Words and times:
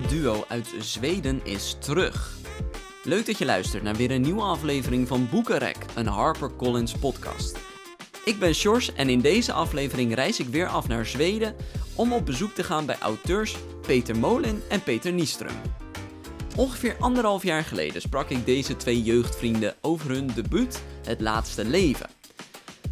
duo 0.00 0.44
uit 0.48 0.74
Zweden 0.80 1.40
is 1.44 1.76
terug. 1.78 2.36
Leuk 3.04 3.26
dat 3.26 3.38
je 3.38 3.44
luistert 3.44 3.82
naar 3.82 3.94
weer 3.94 4.10
een 4.10 4.20
nieuwe 4.20 4.42
aflevering 4.42 5.08
van 5.08 5.28
Boekenrek, 5.30 5.76
een 5.94 6.06
HarperCollins 6.06 6.92
podcast. 6.92 7.58
Ik 8.24 8.38
ben 8.38 8.54
Sjors 8.54 8.92
en 8.92 9.08
in 9.08 9.20
deze 9.20 9.52
aflevering 9.52 10.14
reis 10.14 10.40
ik 10.40 10.46
weer 10.46 10.66
af 10.66 10.88
naar 10.88 11.06
Zweden 11.06 11.56
om 11.94 12.12
op 12.12 12.26
bezoek 12.26 12.54
te 12.54 12.62
gaan 12.62 12.86
bij 12.86 12.98
auteurs 12.98 13.56
Peter 13.86 14.16
Molin 14.16 14.62
en 14.68 14.82
Peter 14.82 15.12
Nieström. 15.12 15.60
Ongeveer 16.56 16.96
anderhalf 17.00 17.42
jaar 17.42 17.64
geleden 17.64 18.00
sprak 18.00 18.28
ik 18.30 18.46
deze 18.46 18.76
twee 18.76 19.02
jeugdvrienden 19.02 19.74
over 19.80 20.10
hun 20.10 20.30
debuut 20.34 20.82
Het 21.04 21.20
Laatste 21.20 21.64
Leven. 21.64 22.10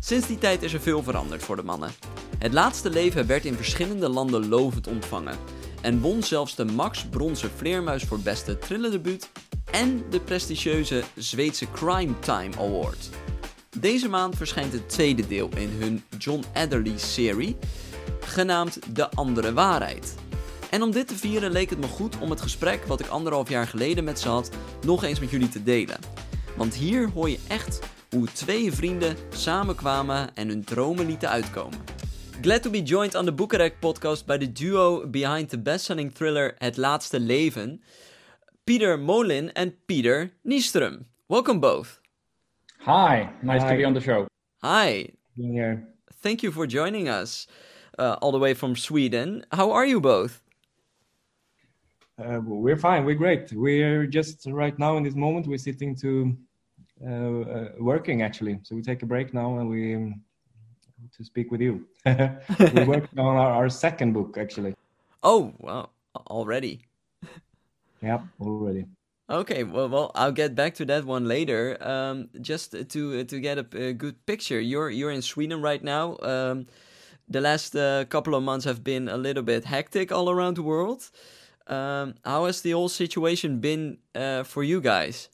Sinds 0.01 0.27
die 0.27 0.39
tijd 0.39 0.63
is 0.63 0.73
er 0.73 0.81
veel 0.81 1.03
veranderd 1.03 1.43
voor 1.43 1.57
de 1.57 1.63
mannen. 1.63 1.91
Het 2.39 2.53
Laatste 2.53 2.91
Leven 2.91 3.27
werd 3.27 3.45
in 3.45 3.55
verschillende 3.55 4.09
landen 4.09 4.49
lovend 4.49 4.87
ontvangen 4.87 5.39
en 5.87 6.01
won 6.01 6.23
zelfs 6.23 6.55
de 6.55 6.65
Max 6.65 7.05
Bronzen 7.05 7.51
Vleermuis 7.57 8.03
voor 8.03 8.19
beste 8.19 8.59
thrillerdebuut 8.59 9.31
en 9.71 10.05
de 10.11 10.21
prestigieuze 10.21 11.03
Zweedse 11.15 11.71
Crime 11.71 12.19
Time 12.19 12.57
Award. 12.59 13.09
Deze 13.79 14.09
maand 14.09 14.37
verschijnt 14.37 14.73
het 14.73 14.89
tweede 14.89 15.27
deel 15.27 15.49
in 15.57 15.71
hun 15.79 16.05
John 16.19 16.45
Adderley-serie, 16.55 17.57
genaamd 18.21 18.79
De 18.97 19.11
Andere 19.11 19.53
Waarheid. 19.53 20.15
En 20.71 20.83
om 20.83 20.91
dit 20.91 21.09
te 21.09 21.17
vieren 21.17 21.51
leek 21.51 21.71
het 21.71 21.81
me 21.81 21.87
goed 21.87 22.19
om 22.19 22.31
het 22.31 22.41
gesprek 22.41 22.85
wat 22.85 23.01
ik 23.01 23.07
anderhalf 23.07 23.49
jaar 23.49 23.67
geleden 23.67 24.05
met 24.05 24.21
ze 24.21 24.29
had, 24.29 24.51
nog 24.85 25.05
eens 25.05 25.21
met 25.21 25.31
jullie 25.31 25.49
te 25.49 25.63
delen. 25.63 25.99
Want 26.57 26.75
hier 26.75 27.11
hoor 27.11 27.31
je 27.31 27.39
echt 27.49 27.81
hoe 28.11 28.27
twee 28.33 28.73
vrienden 28.73 29.17
samenkwamen 29.29 30.35
en 30.35 30.49
hun 30.49 30.65
dromen 30.65 31.07
lieten 31.07 31.29
uitkomen. 31.29 31.96
Glad 32.43 32.63
to 32.63 32.71
be 32.71 32.83
joined 32.83 33.17
on 33.17 33.25
the 33.27 33.33
Boekenrek 33.33 33.81
podcast 33.81 34.27
by 34.27 34.37
the 34.37 34.47
duo 34.47 35.07
behind 35.07 35.49
the 35.49 35.57
best-selling 35.59 36.11
thriller 36.11 36.55
Het 36.61 36.77
Laatste 36.77 37.19
Leven, 37.19 37.81
Peter 38.67 38.97
Mohlin 38.99 39.51
and 39.57 39.73
Peter 39.87 40.31
Nyström. 40.45 41.07
Welcome 41.29 41.61
both. 41.61 41.99
Hi, 42.81 43.31
nice 43.43 43.63
Hi. 43.63 43.71
to 43.71 43.77
be 43.77 43.85
on 43.85 43.95
the 43.95 44.01
show. 44.01 44.29
Hi, 44.63 45.09
being 45.37 45.53
here. 45.55 45.89
thank 46.23 46.43
you 46.43 46.53
for 46.53 46.67
joining 46.67 47.09
us 47.09 47.47
uh, 47.99 48.17
all 48.21 48.33
the 48.33 48.39
way 48.39 48.55
from 48.55 48.77
Sweden. 48.77 49.45
How 49.53 49.73
are 49.73 49.87
you 49.87 50.01
both? 50.01 50.43
Uh, 52.19 52.41
we're 52.45 52.77
fine. 52.79 53.05
We're 53.05 53.17
great. 53.19 53.53
We're 53.53 54.07
just 54.07 54.47
right 54.47 54.79
now 54.79 54.97
in 54.99 55.03
this 55.03 55.15
moment. 55.15 55.47
We're 55.47 55.59
sitting 55.59 55.95
to 55.97 56.37
uh, 57.05 57.11
uh, 57.11 57.69
working 57.81 58.23
actually. 58.23 58.61
So 58.63 58.75
we 58.77 58.83
take 58.83 59.03
a 59.03 59.07
break 59.07 59.35
now 59.35 59.59
and 59.59 59.69
we 59.69 59.95
um, 59.97 60.21
to 61.17 61.25
speak 61.25 61.51
with 61.51 61.61
you. 61.61 61.87
we're 62.07 62.87
working 62.87 63.19
on 63.19 63.37
our, 63.37 63.51
our 63.53 63.69
second 63.69 64.13
book 64.13 64.37
actually. 64.39 64.75
Oh, 65.23 65.53
wow, 65.59 65.91
already. 66.29 66.83
Yeah, 68.03 68.21
already. 68.41 68.87
Okay, 69.29 69.65
well, 69.65 69.89
well, 69.89 70.13
I'll 70.15 70.33
get 70.33 70.55
back 70.55 70.75
to 70.75 70.85
that 70.85 71.05
one 71.05 71.27
later. 71.27 71.77
Um, 71.81 72.29
just 72.41 72.71
to 72.73 73.25
to 73.25 73.41
get 73.41 73.59
a, 73.59 73.67
a 73.89 73.93
good 73.93 74.25
picture, 74.25 74.61
you're 74.61 74.89
you're 74.89 75.11
in 75.11 75.23
Sweden 75.23 75.61
right 75.61 75.83
now. 75.83 76.17
Um, 76.23 76.67
the 77.29 77.41
last 77.41 77.75
uh, 77.75 78.05
couple 78.05 78.37
of 78.37 78.45
months 78.45 78.65
have 78.65 78.85
been 78.85 79.09
a 79.09 79.17
little 79.17 79.43
bit 79.43 79.65
hectic 79.65 80.13
all 80.13 80.31
around 80.31 80.57
the 80.57 80.63
world. 80.63 81.11
Um, 81.67 82.15
how 82.25 82.45
has 82.45 82.61
the 82.61 82.71
whole 82.71 82.89
situation 82.89 83.59
been 83.59 83.99
uh, 84.15 84.45
for 84.45 84.63
you 84.63 84.81
guys? 84.81 85.29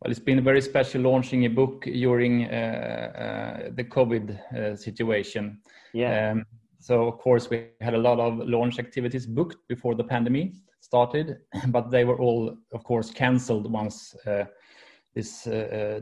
Well, 0.00 0.12
it's 0.12 0.20
been 0.20 0.44
very 0.44 0.60
special 0.60 1.02
launching 1.02 1.44
a 1.46 1.50
book 1.50 1.84
during 1.84 2.44
uh, 2.44 3.66
uh, 3.66 3.70
the 3.74 3.82
COVID 3.82 4.54
uh, 4.54 4.76
situation. 4.76 5.60
Um, 6.32 6.46
so, 6.78 7.08
of 7.08 7.18
course, 7.18 7.50
we 7.50 7.66
had 7.80 7.94
a 7.94 7.98
lot 7.98 8.20
of 8.20 8.38
launch 8.48 8.78
activities 8.78 9.26
booked 9.26 9.56
before 9.68 9.96
the 9.96 10.04
pandemic 10.04 10.52
started, 10.80 11.38
but 11.68 11.90
they 11.90 12.04
were 12.04 12.16
all, 12.16 12.56
of 12.72 12.84
course, 12.84 13.10
cancelled 13.10 13.72
once 13.72 14.14
uh, 14.24 14.44
this 15.16 15.48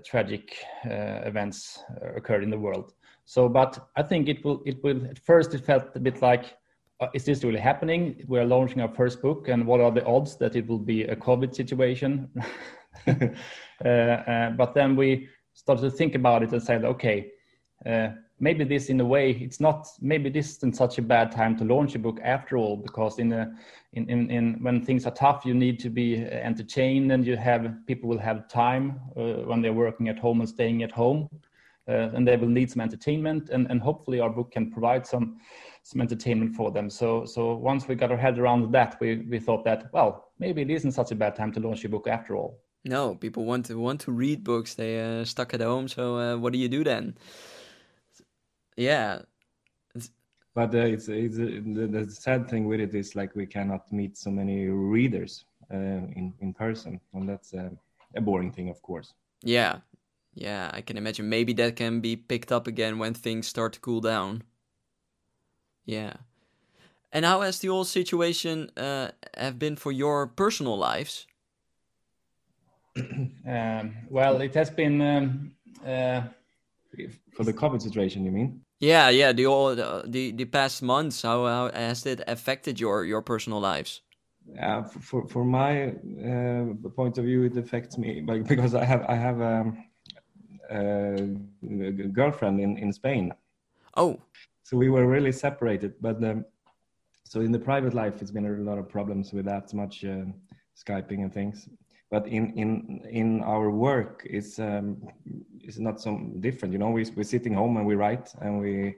tragic 0.05 0.55
uh, 0.85 1.23
events 1.25 1.79
occurred 2.15 2.43
in 2.43 2.51
the 2.51 2.59
world. 2.59 2.93
So, 3.25 3.49
but 3.49 3.89
I 3.97 4.03
think 4.03 4.29
it 4.29 4.45
will. 4.45 4.63
It 4.67 4.85
will. 4.85 5.07
At 5.07 5.19
first, 5.19 5.55
it 5.55 5.65
felt 5.65 5.97
a 5.97 6.01
bit 6.01 6.21
like, 6.21 6.55
uh, 7.01 7.09
is 7.15 7.25
this 7.25 7.43
really 7.43 7.61
happening? 7.61 8.23
We're 8.29 8.45
launching 8.45 8.83
our 8.83 8.95
first 8.95 9.23
book, 9.23 9.49
and 9.49 9.67
what 9.67 9.81
are 9.81 9.91
the 9.91 10.05
odds 10.05 10.37
that 10.37 10.55
it 10.55 10.67
will 10.67 10.79
be 10.79 11.05
a 11.05 11.17
COVID 11.17 11.55
situation? 11.55 12.29
uh, 13.85 13.89
uh, 13.89 14.51
but 14.51 14.75
then 14.75 14.97
we 14.97 15.29
started 15.55 15.83
to 15.83 15.91
think 15.91 16.15
about 16.15 16.43
it 16.43 16.53
and 16.53 16.63
said, 16.63 16.85
okay, 16.85 17.31
uh, 17.85 18.09
maybe 18.39 18.65
this 18.65 18.91
in 18.91 19.01
a 19.01 19.05
way 19.05 19.31
it's 19.31 19.61
not 19.61 19.89
maybe 20.01 20.29
this 20.29 20.57
isn't 20.57 20.77
such 20.77 20.99
a 20.99 21.03
bad 21.03 21.33
time 21.33 21.57
to 21.57 21.65
launch 21.65 21.95
a 21.95 21.99
book 21.99 22.19
after 22.23 22.57
all 22.57 22.77
because 22.77 23.19
in 23.19 23.33
a 23.33 23.51
in, 23.95 24.09
in, 24.11 24.31
in 24.31 24.63
when 24.63 24.85
things 24.85 25.07
are 25.07 25.13
tough 25.13 25.47
you 25.47 25.55
need 25.55 25.81
to 25.81 25.89
be 25.89 26.17
entertained 26.25 27.11
and 27.13 27.27
you 27.27 27.37
have 27.37 27.75
people 27.87 28.09
will 28.09 28.19
have 28.19 28.49
time 28.49 29.01
uh, 29.17 29.45
when 29.49 29.63
they're 29.63 29.73
working 29.73 30.09
at 30.09 30.19
home 30.19 30.41
and 30.41 30.49
staying 30.49 30.83
at 30.83 30.93
home 30.93 31.29
uh, 31.89 32.11
and 32.15 32.27
they 32.27 32.37
will 32.37 32.49
need 32.49 32.71
some 32.71 32.81
entertainment 32.81 33.49
and, 33.51 33.71
and 33.71 33.81
hopefully 33.81 34.21
our 34.21 34.31
book 34.31 34.51
can 34.51 34.71
provide 34.71 35.07
some 35.07 35.39
some 35.83 36.01
entertainment 36.01 36.53
for 36.55 36.73
them. 36.73 36.91
So 36.91 37.25
so 37.25 37.55
once 37.55 37.89
we 37.89 37.95
got 37.95 38.11
our 38.11 38.17
head 38.17 38.39
around 38.39 38.73
that 38.73 38.99
we, 39.01 39.25
we 39.31 39.39
thought 39.39 39.65
that 39.65 39.93
well 39.93 40.33
maybe 40.39 40.63
it 40.63 40.71
isn't 40.71 40.93
such 40.93 41.13
a 41.13 41.15
bad 41.15 41.37
time 41.37 41.53
to 41.53 41.61
launch 41.61 41.85
a 41.85 41.89
book 41.89 42.07
after 42.07 42.37
all 42.37 42.61
No, 42.87 43.15
people 43.17 43.45
want 43.45 43.67
to 43.67 43.79
want 43.79 44.01
to 44.03 44.13
read 44.13 44.43
books. 44.43 44.75
They 44.75 44.99
uh, 45.01 45.25
stuck 45.27 45.53
at 45.53 45.61
home. 45.61 45.89
So 45.89 46.17
uh, 46.19 46.37
what 46.39 46.53
do 46.55 46.59
you 46.59 46.69
do 46.71 46.85
then? 46.85 47.19
Yeah, 48.77 49.23
But 50.55 50.75
uh, 50.75 50.79
it's 50.79 51.09
it's 51.09 51.39
uh, 51.39 51.61
the, 51.65 51.87
the 51.87 52.11
sad 52.11 52.49
thing 52.49 52.67
with 52.67 52.81
it 52.81 52.95
is 52.95 53.15
like 53.15 53.35
we 53.37 53.47
cannot 53.47 53.93
meet 53.93 54.17
so 54.17 54.31
many 54.31 54.67
readers 54.67 55.45
uh, 55.73 55.77
in 55.77 56.35
in 56.41 56.53
person, 56.55 57.01
and 57.13 57.29
that's 57.29 57.55
uh, 57.55 57.71
a 58.17 58.21
boring 58.21 58.51
thing, 58.53 58.69
of 58.69 58.83
course. 58.83 59.15
yeah, 59.43 59.81
yeah. 60.35 60.71
I 60.75 60.81
can 60.83 60.97
imagine. 60.99 61.29
Maybe 61.29 61.53
that 61.55 61.77
can 61.77 62.01
be 62.01 62.17
picked 62.17 62.53
up 62.53 62.67
again 62.67 62.99
when 62.99 63.15
things 63.15 63.47
start 63.49 63.75
to 63.75 63.81
cool 63.81 64.01
down. 64.01 64.45
Yeah. 65.87 66.15
And 67.13 67.25
how 67.25 67.41
has 67.43 67.59
the 67.61 67.69
whole 67.69 67.85
situation 67.85 68.71
uh, 68.77 69.11
have 69.37 69.59
been 69.59 69.77
for 69.77 69.93
your 69.93 70.27
personal 70.27 70.77
lives? 70.77 71.27
Um, 73.47 73.95
well 74.11 74.41
it 74.41 74.55
has 74.55 74.71
been 74.71 75.01
um, 75.01 75.53
uh, 75.87 76.23
For 77.35 77.45
the 77.45 77.53
COVID 77.53 77.83
situation, 77.83 78.25
you 78.25 78.33
mean? 78.33 78.61
Yeah, 78.81 79.11
yeah. 79.11 79.33
The 79.33 79.47
all 79.47 79.75
the 79.75 80.05
the, 80.07 80.33
the 80.33 80.45
past 80.45 80.83
months, 80.83 81.23
how, 81.23 81.47
how 81.47 81.71
has 81.73 82.07
it 82.07 82.23
affected 82.27 82.81
your 82.81 83.05
your 83.05 83.23
personal 83.23 83.61
lives? 83.61 84.03
Uh, 84.63 84.83
for 84.83 85.27
for 85.29 85.45
my 85.45 85.89
uh, 86.25 86.89
point 86.95 87.19
of 87.19 87.25
view, 87.25 87.45
it 87.45 87.57
affects 87.57 87.99
me 87.99 88.23
like, 88.27 88.47
because 88.49 88.75
I 88.75 88.85
have 88.85 89.05
I 89.09 89.15
have 89.15 89.41
um, 89.41 89.85
a, 90.71 91.15
a 91.63 92.09
girlfriend 92.09 92.61
in 92.61 92.79
in 92.79 92.93
Spain, 92.93 93.33
Oh, 93.97 94.19
so 94.63 94.77
we 94.77 94.89
were 94.89 95.07
really 95.07 95.33
separated. 95.33 95.95
But 96.01 96.23
um, 96.25 96.45
so 97.25 97.41
in 97.41 97.53
the 97.53 97.59
private 97.59 97.95
life, 97.95 98.23
it's 98.23 98.31
been 98.31 98.47
a 98.47 98.71
lot 98.71 98.79
of 98.79 98.89
problems 98.89 99.33
with 99.33 99.47
that 99.47 99.73
much 99.75 100.05
uh, 100.05 100.25
skyping 100.77 101.23
and 101.23 101.33
things. 101.33 101.69
But 102.11 102.27
in 102.27 102.53
in 102.55 103.01
in 103.11 103.43
our 103.43 103.71
work, 103.71 104.23
it's 104.25 104.59
um, 104.59 105.09
it's 105.61 105.79
not 105.79 106.01
so 106.01 106.19
different. 106.41 106.73
You 106.73 106.79
know, 106.79 106.91
we 106.91 107.05
we're 107.17 107.25
sitting 107.25 107.55
home 107.55 107.77
and 107.77 107.87
we 107.87 107.95
write 107.95 108.33
and 108.41 108.61
we 108.61 108.97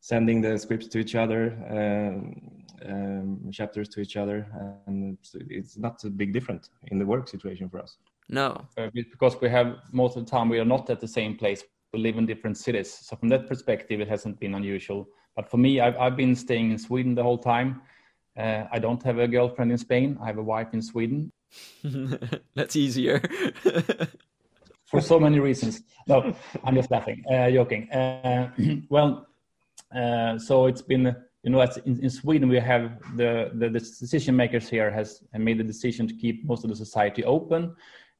sending 0.00 0.40
the 0.40 0.58
scripts 0.58 0.88
to 0.88 0.98
each 0.98 1.14
other, 1.14 1.56
um, 1.70 2.64
um, 2.84 3.50
chapters 3.52 3.88
to 3.88 4.00
each 4.00 4.16
other, 4.16 4.46
and 4.86 5.16
it's, 5.16 5.36
it's 5.48 5.78
not 5.78 6.02
a 6.02 6.10
big 6.10 6.32
difference 6.32 6.70
in 6.88 6.98
the 6.98 7.06
work 7.06 7.28
situation 7.28 7.68
for 7.68 7.78
us. 7.78 7.98
no. 8.28 8.66
uh, 8.78 8.88
because 8.92 9.40
we 9.40 9.48
have 9.48 9.76
most 9.92 10.16
of 10.16 10.24
the 10.24 10.30
time 10.30 10.48
we 10.48 10.58
are 10.58 10.64
not 10.64 10.90
at 10.90 11.00
the 11.00 11.08
same 11.08 11.36
place 11.36 11.62
we 11.92 12.00
live 12.00 12.16
in 12.16 12.26
different 12.26 12.56
cities 12.56 12.90
so 12.90 13.16
from 13.16 13.28
that 13.28 13.46
perspective 13.46 14.00
it 14.00 14.08
hasn't 14.08 14.38
been 14.40 14.54
unusual 14.54 15.06
but 15.36 15.50
for 15.50 15.58
me 15.58 15.80
i've, 15.80 15.96
I've 15.98 16.16
been 16.16 16.34
staying 16.34 16.70
in 16.70 16.78
sweden 16.78 17.14
the 17.14 17.22
whole 17.22 17.38
time 17.38 17.82
uh, 18.38 18.64
i 18.72 18.78
don't 18.78 19.02
have 19.02 19.18
a 19.18 19.28
girlfriend 19.28 19.70
in 19.70 19.78
spain 19.78 20.18
i 20.22 20.26
have 20.26 20.38
a 20.38 20.42
wife 20.42 20.72
in 20.72 20.82
sweden 20.82 21.30
That's 22.54 22.76
easier. 22.76 23.22
for 24.92 25.00
so 25.00 25.18
many 25.18 25.40
reasons. 25.40 25.82
No 26.06 26.34
i'm 26.64 26.74
just 26.74 26.90
laughing 26.90 27.24
uh, 27.32 27.50
joking. 27.50 27.90
Uh, 27.90 28.50
well 28.90 29.26
uh, 29.94 30.38
so 30.38 30.66
it's 30.66 30.82
been 30.82 31.04
you 31.42 31.50
know 31.50 31.62
in, 31.86 31.94
in 32.04 32.10
sweden 32.10 32.48
we 32.48 32.60
have 32.60 32.84
the, 33.16 33.50
the 33.54 33.68
the 33.68 33.80
decision 33.80 34.36
makers 34.36 34.68
here 34.68 34.90
has 34.90 35.22
made 35.36 35.58
the 35.58 35.64
decision 35.64 36.06
to 36.06 36.14
keep 36.14 36.44
most 36.44 36.62
of 36.64 36.70
the 36.70 36.76
society 36.76 37.24
open 37.24 37.74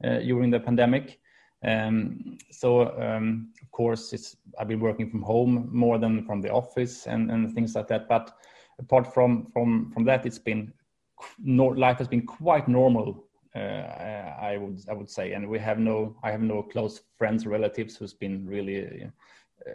uh, 0.04 0.18
during 0.18 0.50
the 0.50 0.58
pandemic. 0.58 1.20
Um, 1.64 2.38
so 2.50 2.68
um, 3.00 3.52
of 3.62 3.70
course 3.70 4.12
it's 4.12 4.36
i've 4.58 4.66
been 4.66 4.80
working 4.80 5.08
from 5.08 5.22
home 5.22 5.68
more 5.72 5.96
than 5.98 6.24
from 6.26 6.40
the 6.40 6.50
office 6.50 7.06
and, 7.06 7.30
and 7.30 7.54
things 7.54 7.74
like 7.76 7.88
that. 7.88 8.08
But 8.08 8.34
apart 8.80 9.14
from 9.14 9.46
from 9.52 9.92
from 9.92 10.04
that 10.06 10.26
it's 10.26 10.40
been 10.40 10.72
nor- 11.38 11.76
life 11.76 11.98
has 11.98 12.08
been 12.08 12.26
quite 12.26 12.68
normal 12.68 13.24
uh, 13.54 13.58
I 14.40 14.56
would 14.56 14.82
I 14.88 14.94
would 14.94 15.10
say, 15.10 15.32
and 15.32 15.48
we 15.48 15.58
have 15.58 15.78
no 15.78 16.16
I 16.22 16.30
have 16.30 16.40
no 16.40 16.62
close 16.62 17.02
friends 17.18 17.44
or 17.44 17.50
relatives 17.50 17.96
who's 17.96 18.14
been 18.14 18.46
really 18.46 19.04
uh, 19.04 19.08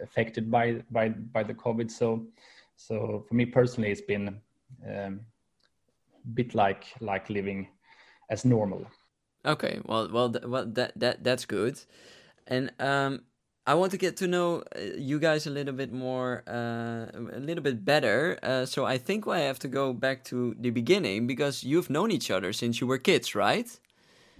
affected 0.02 0.50
by 0.50 0.82
by 0.90 1.10
by 1.10 1.42
the 1.44 1.54
COVID. 1.54 1.90
So 1.90 2.26
so 2.76 3.24
for 3.28 3.34
me 3.34 3.46
personally, 3.46 3.90
it's 3.90 4.00
been 4.00 4.40
um, 4.88 5.20
bit 6.34 6.54
like 6.54 6.86
like 7.00 7.30
living 7.30 7.68
as 8.30 8.44
normal. 8.44 8.84
Okay, 9.46 9.80
well, 9.84 10.08
well, 10.12 10.30
th- 10.30 10.44
well, 10.44 10.66
that 10.66 10.92
that 10.96 11.22
that's 11.22 11.46
good, 11.46 11.80
and 12.48 12.72
um, 12.80 13.22
I 13.68 13.74
want 13.74 13.90
to 13.92 13.98
get 13.98 14.16
to 14.16 14.26
know 14.26 14.62
uh, 14.74 14.80
you 14.96 15.18
guys 15.18 15.46
a 15.46 15.50
little 15.50 15.74
bit 15.74 15.92
more, 15.92 16.42
uh, 16.48 17.04
a 17.36 17.40
little 17.48 17.62
bit 17.62 17.84
better. 17.84 18.38
Uh, 18.42 18.64
so 18.64 18.86
I 18.86 18.96
think 18.96 19.28
I 19.28 19.40
have 19.40 19.58
to 19.58 19.68
go 19.68 19.92
back 19.92 20.24
to 20.30 20.56
the 20.58 20.70
beginning 20.70 21.26
because 21.26 21.62
you've 21.62 21.90
known 21.90 22.10
each 22.10 22.30
other 22.30 22.54
since 22.54 22.80
you 22.80 22.86
were 22.86 22.96
kids, 22.96 23.34
right? 23.34 23.68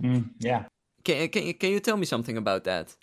Mm, 0.01 0.31
yeah. 0.39 0.65
Can, 1.05 1.29
can 1.29 1.53
can 1.53 1.71
you 1.71 1.81
tell 1.81 1.99
me 1.99 2.07
something 2.07 2.39
about 2.39 2.65
that? 2.65 2.97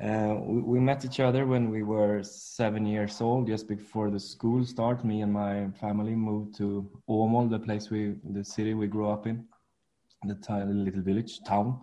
Uh, 0.00 0.34
we, 0.40 0.60
we, 0.72 0.80
met 0.80 1.04
each 1.04 1.20
other 1.20 1.46
when 1.46 1.70
we 1.70 1.82
were 1.84 2.22
seven 2.24 2.84
years 2.84 3.20
old, 3.20 3.46
just 3.46 3.68
before 3.68 4.10
the 4.10 4.20
school 4.20 4.64
start. 4.64 5.04
Me 5.04 5.22
and 5.22 5.32
my 5.32 5.68
family 5.80 6.16
moved 6.16 6.56
to 6.58 6.84
Åmål, 7.08 7.48
the 7.48 7.60
place 7.60 7.90
we, 7.90 8.16
the 8.32 8.44
city 8.44 8.74
we 8.74 8.88
grew 8.88 9.08
up 9.08 9.26
in, 9.28 9.46
the 10.24 10.34
tiny 10.34 10.74
little 10.74 11.02
village 11.02 11.40
town, 11.44 11.78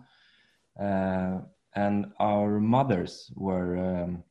uh, 0.78 1.38
and 1.74 2.06
our 2.20 2.60
mothers 2.60 3.30
were 3.34 3.76
um, 3.76 4.24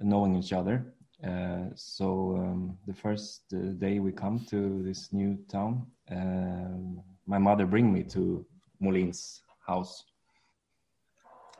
knowing 0.00 0.36
each 0.36 0.52
other. 0.52 0.94
Uh, 1.26 1.66
so 1.74 2.36
um, 2.38 2.78
the 2.86 2.94
first 2.94 3.42
uh, 3.52 3.72
day 3.78 3.98
we 3.98 4.12
come 4.12 4.38
to 4.50 4.82
this 4.82 5.12
new 5.12 5.36
town, 5.50 5.86
uh, 6.10 7.04
my 7.26 7.38
mother 7.38 7.66
bring 7.66 7.92
me 7.92 8.02
to 8.04 8.46
Mohlin's 8.80 9.42
house 9.66 10.04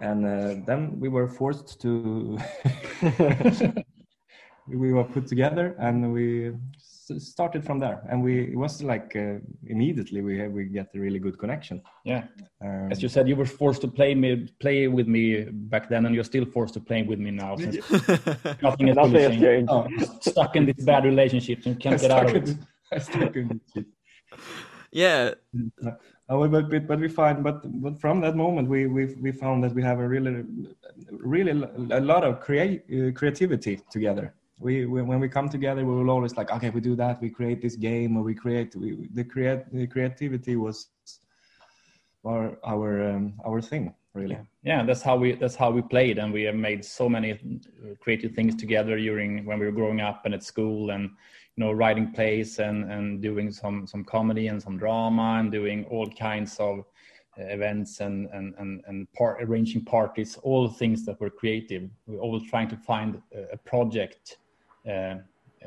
and 0.00 0.25
uh, 0.25 0.54
then 0.64 0.98
we 1.00 1.08
were 1.08 1.28
forced 1.28 1.80
to 1.80 2.38
we 4.70 4.93
were 4.93 5.05
put 5.05 5.26
together 5.26 5.75
and 5.79 6.12
we 6.12 6.53
started 7.19 7.65
from 7.65 7.79
there. 7.79 8.03
And 8.11 8.23
we 8.23 8.53
it 8.53 8.56
was 8.56 8.82
like 8.82 9.17
uh, 9.17 9.38
immediately 9.67 10.20
we 10.20 10.47
we 10.49 10.65
get 10.65 10.88
a 10.94 11.00
really 11.00 11.19
good 11.19 11.38
connection. 11.38 11.82
Yeah. 12.05 12.25
Um, 12.62 12.93
as 12.93 13.03
you 13.03 13.09
said 13.09 13.29
you 13.29 13.37
were 13.37 13.47
forced 13.47 13.81
to 13.82 13.88
play 13.88 14.15
me 14.15 14.49
play 14.61 14.88
with 14.88 15.09
me 15.09 15.44
back 15.44 15.88
then 15.88 16.06
and 16.06 16.15
you're 16.15 16.25
still 16.25 16.44
forced 16.44 16.75
to 16.75 16.81
play 16.81 17.03
with 17.03 17.19
me 17.19 17.31
now 17.31 17.56
since 17.56 17.76
nothing 18.62 18.88
is 18.88 18.97
nothing 18.97 19.41
changed. 19.41 19.70
Oh. 19.70 19.87
stuck 20.20 20.56
in 20.56 20.67
this 20.67 20.85
bad 20.85 21.05
relationship 21.05 21.64
and 21.67 21.81
can't 21.81 22.00
get 22.00 22.11
out 22.11 22.37
of 22.37 22.37
it. 22.37 23.87
yeah. 24.93 25.35
Uh, 26.31 26.47
but, 26.47 26.69
but, 26.69 26.87
but 26.87 27.00
we 27.00 27.09
find 27.09 27.43
but 27.43 27.62
but 27.81 27.99
from 27.99 28.21
that 28.21 28.37
moment 28.37 28.69
we 28.69 28.87
we 28.87 29.14
we 29.14 29.32
found 29.32 29.64
that 29.64 29.75
we 29.75 29.82
have 29.82 29.99
a 29.99 30.06
really 30.06 30.44
really 31.11 31.53
a 31.91 32.00
lot 32.00 32.23
of 32.23 32.41
create 32.41 32.82
uh, 32.93 33.11
creativity 33.12 33.81
together 33.91 34.35
we, 34.60 34.87
we, 34.87 35.02
when 35.02 35.20
we 35.20 35.28
come 35.28 35.49
together 35.49 35.84
we 35.84 35.94
will 35.94 36.10
always 36.10 36.37
like 36.37 36.50
okay 36.50 36.70
we 36.70 36.81
do 36.81 36.96
that 36.96 37.20
we 37.20 37.31
create 37.31 37.62
this 37.62 37.76
game 37.76 38.16
or 38.16 38.22
we 38.22 38.34
create 38.34 38.75
we, 38.76 39.08
the 39.14 39.25
create 39.25 39.72
the 39.72 39.87
creativity 39.87 40.56
was 40.56 40.88
our 42.26 42.58
our 42.64 43.10
um, 43.10 43.34
our 43.46 43.60
thing 43.60 43.94
really. 44.19 44.38
Yeah. 44.62 44.84
That's 44.84 45.02
how 45.02 45.16
we 45.16 45.32
that's 45.32 45.55
how 45.55 45.70
we 45.70 45.82
played 45.82 46.19
and 46.19 46.32
we 46.32 46.43
have 46.43 46.55
made 46.55 46.84
so 46.84 47.08
many 47.08 47.32
uh, 47.32 47.94
creative 48.00 48.32
things 48.32 48.55
together 48.56 48.96
during 48.96 49.44
when 49.44 49.58
we 49.58 49.66
were 49.66 49.72
growing 49.72 50.00
up 50.00 50.22
and 50.25 50.34
at 50.34 50.43
school 50.43 50.90
and 50.90 51.04
you 51.56 51.64
know 51.64 51.72
writing 51.72 52.12
plays 52.12 52.58
and 52.58 52.90
and 52.90 53.22
doing 53.22 53.50
some 53.50 53.87
some 53.87 54.04
comedy 54.04 54.49
and 54.49 54.62
some 54.62 54.76
drama 54.78 55.37
and 55.38 55.52
doing 55.52 55.84
all 55.87 56.08
kinds 56.11 56.58
of 56.58 56.81
uh, 57.38 57.44
events 57.44 58.00
and 58.00 58.28
and 58.32 58.54
and, 58.58 58.82
and 58.87 59.06
arranging 59.40 59.84
parties 59.84 60.37
all 60.43 60.69
things 60.69 61.04
that 61.06 61.20
were 61.20 61.31
creative. 61.31 61.88
We're 62.06 62.20
always 62.20 62.44
trying 62.50 62.69
to 62.69 62.76
find 62.76 63.22
a 63.52 63.56
project 63.58 64.38
uh, 64.90 65.16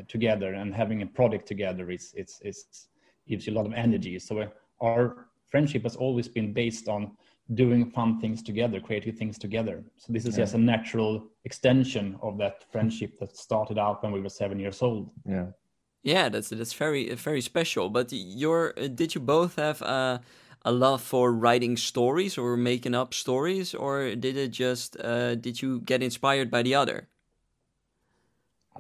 together 0.07 0.53
and 0.53 0.73
having 0.73 1.01
a 1.01 1.05
product 1.05 1.47
together 1.47 1.91
is 1.91 2.13
it's 2.15 2.39
it's 2.43 2.87
gives 3.27 3.47
you 3.47 3.53
a 3.53 3.55
lot 3.55 3.65
of 3.65 3.73
energy 3.73 4.17
so 4.19 4.47
our 4.81 5.27
friendship 5.47 5.83
has 5.83 5.95
always 5.95 6.27
been 6.27 6.53
based 6.53 6.87
on 6.87 7.11
doing 7.53 7.89
fun 7.91 8.19
things 8.19 8.41
together 8.41 8.79
creative 8.79 9.17
things 9.17 9.37
together 9.37 9.83
so 9.97 10.13
this 10.13 10.25
is 10.25 10.37
yeah. 10.37 10.43
just 10.43 10.53
a 10.55 10.57
natural 10.57 11.27
extension 11.45 12.17
of 12.21 12.37
that 12.37 12.65
friendship 12.71 13.19
that 13.19 13.35
started 13.35 13.77
out 13.77 14.01
when 14.03 14.11
we 14.11 14.21
were 14.21 14.29
seven 14.29 14.59
years 14.59 14.81
old 14.81 15.09
yeah 15.25 15.47
yeah, 16.03 16.29
that's 16.29 16.49
that's 16.49 16.73
very 16.73 17.13
very 17.13 17.41
special. 17.41 17.89
But 17.89 18.11
your 18.11 18.73
uh, 18.77 18.87
did 18.87 19.13
you 19.13 19.21
both 19.21 19.55
have 19.57 19.81
uh, 19.81 20.19
a 20.63 20.71
love 20.71 21.01
for 21.01 21.31
writing 21.31 21.77
stories 21.77 22.37
or 22.37 22.57
making 22.57 22.95
up 22.95 23.13
stories, 23.13 23.75
or 23.75 24.15
did 24.15 24.35
it 24.37 24.49
just 24.49 24.97
uh, 24.99 25.35
did 25.35 25.61
you 25.61 25.81
get 25.81 26.01
inspired 26.01 26.49
by 26.49 26.63
the 26.63 26.75
other? 26.75 27.07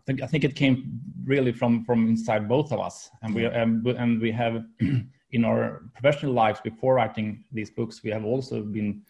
I 0.01 0.03
think 0.05 0.21
I 0.23 0.27
think 0.27 0.43
it 0.43 0.55
came 0.55 0.99
really 1.23 1.51
from 1.51 1.85
from 1.85 2.07
inside 2.07 2.47
both 2.47 2.71
of 2.71 2.79
us, 2.79 3.11
and 3.21 3.35
we 3.35 3.45
um, 3.45 3.83
and 3.85 4.19
we 4.19 4.31
have 4.31 4.63
in 5.31 5.45
our 5.45 5.83
professional 5.93 6.33
lives 6.33 6.59
before 6.61 6.95
writing 6.95 7.43
these 7.51 7.69
books, 7.69 8.01
we 8.03 8.09
have 8.09 8.25
also 8.25 8.63
been 8.63 9.03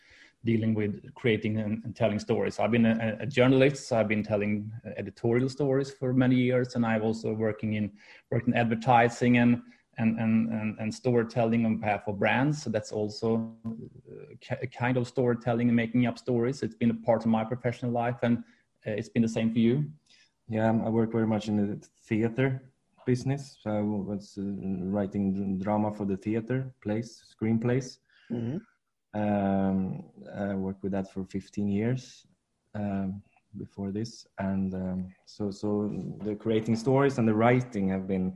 dealing 0.44 0.74
with 0.74 1.14
creating 1.14 1.58
and, 1.58 1.84
and 1.86 1.96
telling 1.96 2.20
stories. 2.20 2.60
I've 2.60 2.72
been 2.72 2.88
a, 2.88 3.18
a, 3.20 3.26
journalist, 3.28 3.88
so 3.88 4.00
I've 4.00 4.08
been 4.08 4.24
telling 4.24 4.72
editorial 4.98 5.48
stories 5.50 5.92
for 5.92 6.14
many 6.14 6.36
years, 6.36 6.76
and 6.76 6.86
I've 6.86 7.04
also 7.04 7.34
working 7.34 7.74
in 7.74 7.92
worked 8.30 8.48
in 8.48 8.54
advertising 8.54 9.38
and 9.38 9.62
and 9.98 10.20
and 10.20 10.52
and, 10.52 10.78
and 10.80 10.94
storytelling 10.94 11.66
on 11.66 11.78
behalf 11.78 12.08
of 12.08 12.20
brands. 12.20 12.64
So 12.64 12.70
that's 12.70 12.92
also 12.92 13.56
a 14.62 14.68
kind 14.68 14.98
of 14.98 15.08
storytelling 15.08 15.70
and 15.70 15.76
making 15.76 16.06
up 16.06 16.18
stories. 16.18 16.64
It's 16.64 16.76
been 16.76 16.92
a 16.92 17.06
part 17.06 17.22
of 17.22 17.28
my 17.28 17.46
professional 17.46 17.92
life, 17.92 18.18
and 18.24 18.40
uh, 18.86 18.92
it's 18.92 19.10
been 19.10 19.22
the 19.22 19.30
same 19.30 19.54
for 19.54 19.60
you. 19.60 19.86
Yeah, 20.48 20.70
I 20.70 20.90
work 20.90 21.12
very 21.12 21.28
much 21.28 21.48
in 21.48 21.58
the 21.58 21.88
theater 22.04 22.62
business. 23.06 23.58
So 23.62 23.72
I 23.72 23.82
was 23.82 24.38
uh, 24.38 24.44
writing 24.44 25.60
drama 25.60 25.94
for 25.94 26.06
the 26.06 26.18
theater 26.18 26.74
plays, 26.82 27.24
screenplays. 27.34 27.98
Mm-hmm 28.32 28.58
um, 29.14 30.04
I 30.36 30.54
worked 30.54 30.84
with 30.84 30.92
that 30.94 31.12
for 31.12 31.26
15 31.26 31.68
years 31.68 32.26
um, 32.76 33.22
before 33.58 33.92
this, 33.92 34.26
and 34.40 34.74
um, 34.74 35.14
so 35.26 35.52
so 35.52 35.92
the 36.24 36.36
creating 36.36 36.76
stories 36.76 37.18
and 37.18 37.28
the 37.28 37.34
writing 37.34 37.90
have 37.90 38.08
been 38.08 38.34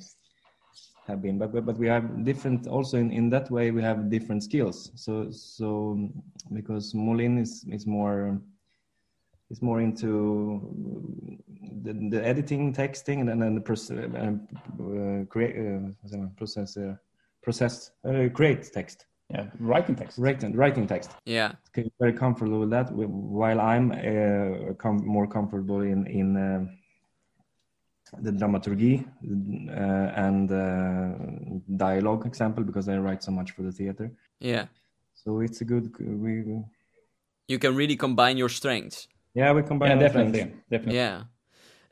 have 1.08 1.22
been, 1.22 1.38
but 1.38 1.54
but, 1.54 1.66
but 1.66 1.78
we 1.78 1.88
have 1.88 2.26
different 2.26 2.68
also 2.68 2.98
in, 2.98 3.12
in 3.12 3.30
that 3.30 3.50
way 3.50 3.72
we 3.72 3.82
have 3.82 4.10
different 4.10 4.44
skills. 4.44 4.92
So 4.96 5.32
so 5.32 6.10
because 6.52 6.94
Mohlin 6.94 7.40
is 7.40 7.66
is 7.70 7.88
more 7.88 8.42
is 9.50 9.62
more 9.62 9.82
into 9.82 10.62
the, 11.84 11.94
the 11.94 12.26
editing, 12.26 12.74
texting, 12.74 13.22
and 13.22 13.42
then 13.42 13.56
the 13.56 13.62
process, 13.62 13.98
uh, 14.16 15.26
create, 15.30 15.56
uh, 15.58 16.18
process, 16.36 16.78
uh, 16.78 16.96
process, 17.44 17.92
uh, 18.08 18.30
create 18.34 18.72
text. 18.74 19.06
Yeah 19.30 19.48
writing 19.60 19.96
text. 19.96 20.18
Writing 20.18 20.56
writing 20.56 20.88
text. 20.88 21.12
Yeah. 21.26 21.54
Okay, 21.70 21.90
very 22.00 22.14
comfortable 22.14 22.60
with 22.60 22.70
that 22.70 22.92
while 22.92 23.60
i'm 23.60 23.92
uh, 23.92 24.74
com 24.74 25.06
more 25.06 25.28
comfortable 25.28 25.82
in 25.82 26.06
in 26.08 26.38
uh, 26.38 26.66
the 28.22 28.32
dramaturgy 28.32 29.06
uh, 29.70 30.26
and 30.28 30.52
uh, 30.52 31.14
dialogue 31.76 32.26
example 32.26 32.64
because 32.64 32.88
i 32.88 32.98
write 32.98 33.24
so 33.24 33.32
much 33.32 33.52
for 33.52 33.64
the 33.64 33.72
theater. 33.72 34.12
Yeah. 34.40 34.66
So 35.14 35.40
it's 35.40 35.62
a 35.62 35.66
good 35.66 35.86
we 36.00 36.64
you 37.48 37.60
can 37.60 37.76
really 37.76 37.96
combine 37.96 38.38
your 38.38 38.50
strengths 38.50 39.08
yeah 39.36 39.52
we 39.52 39.62
combine 39.62 39.92
yeah 39.92 39.96
definitely 39.96 40.54
definitely 40.70 40.96
yeah 40.96 41.24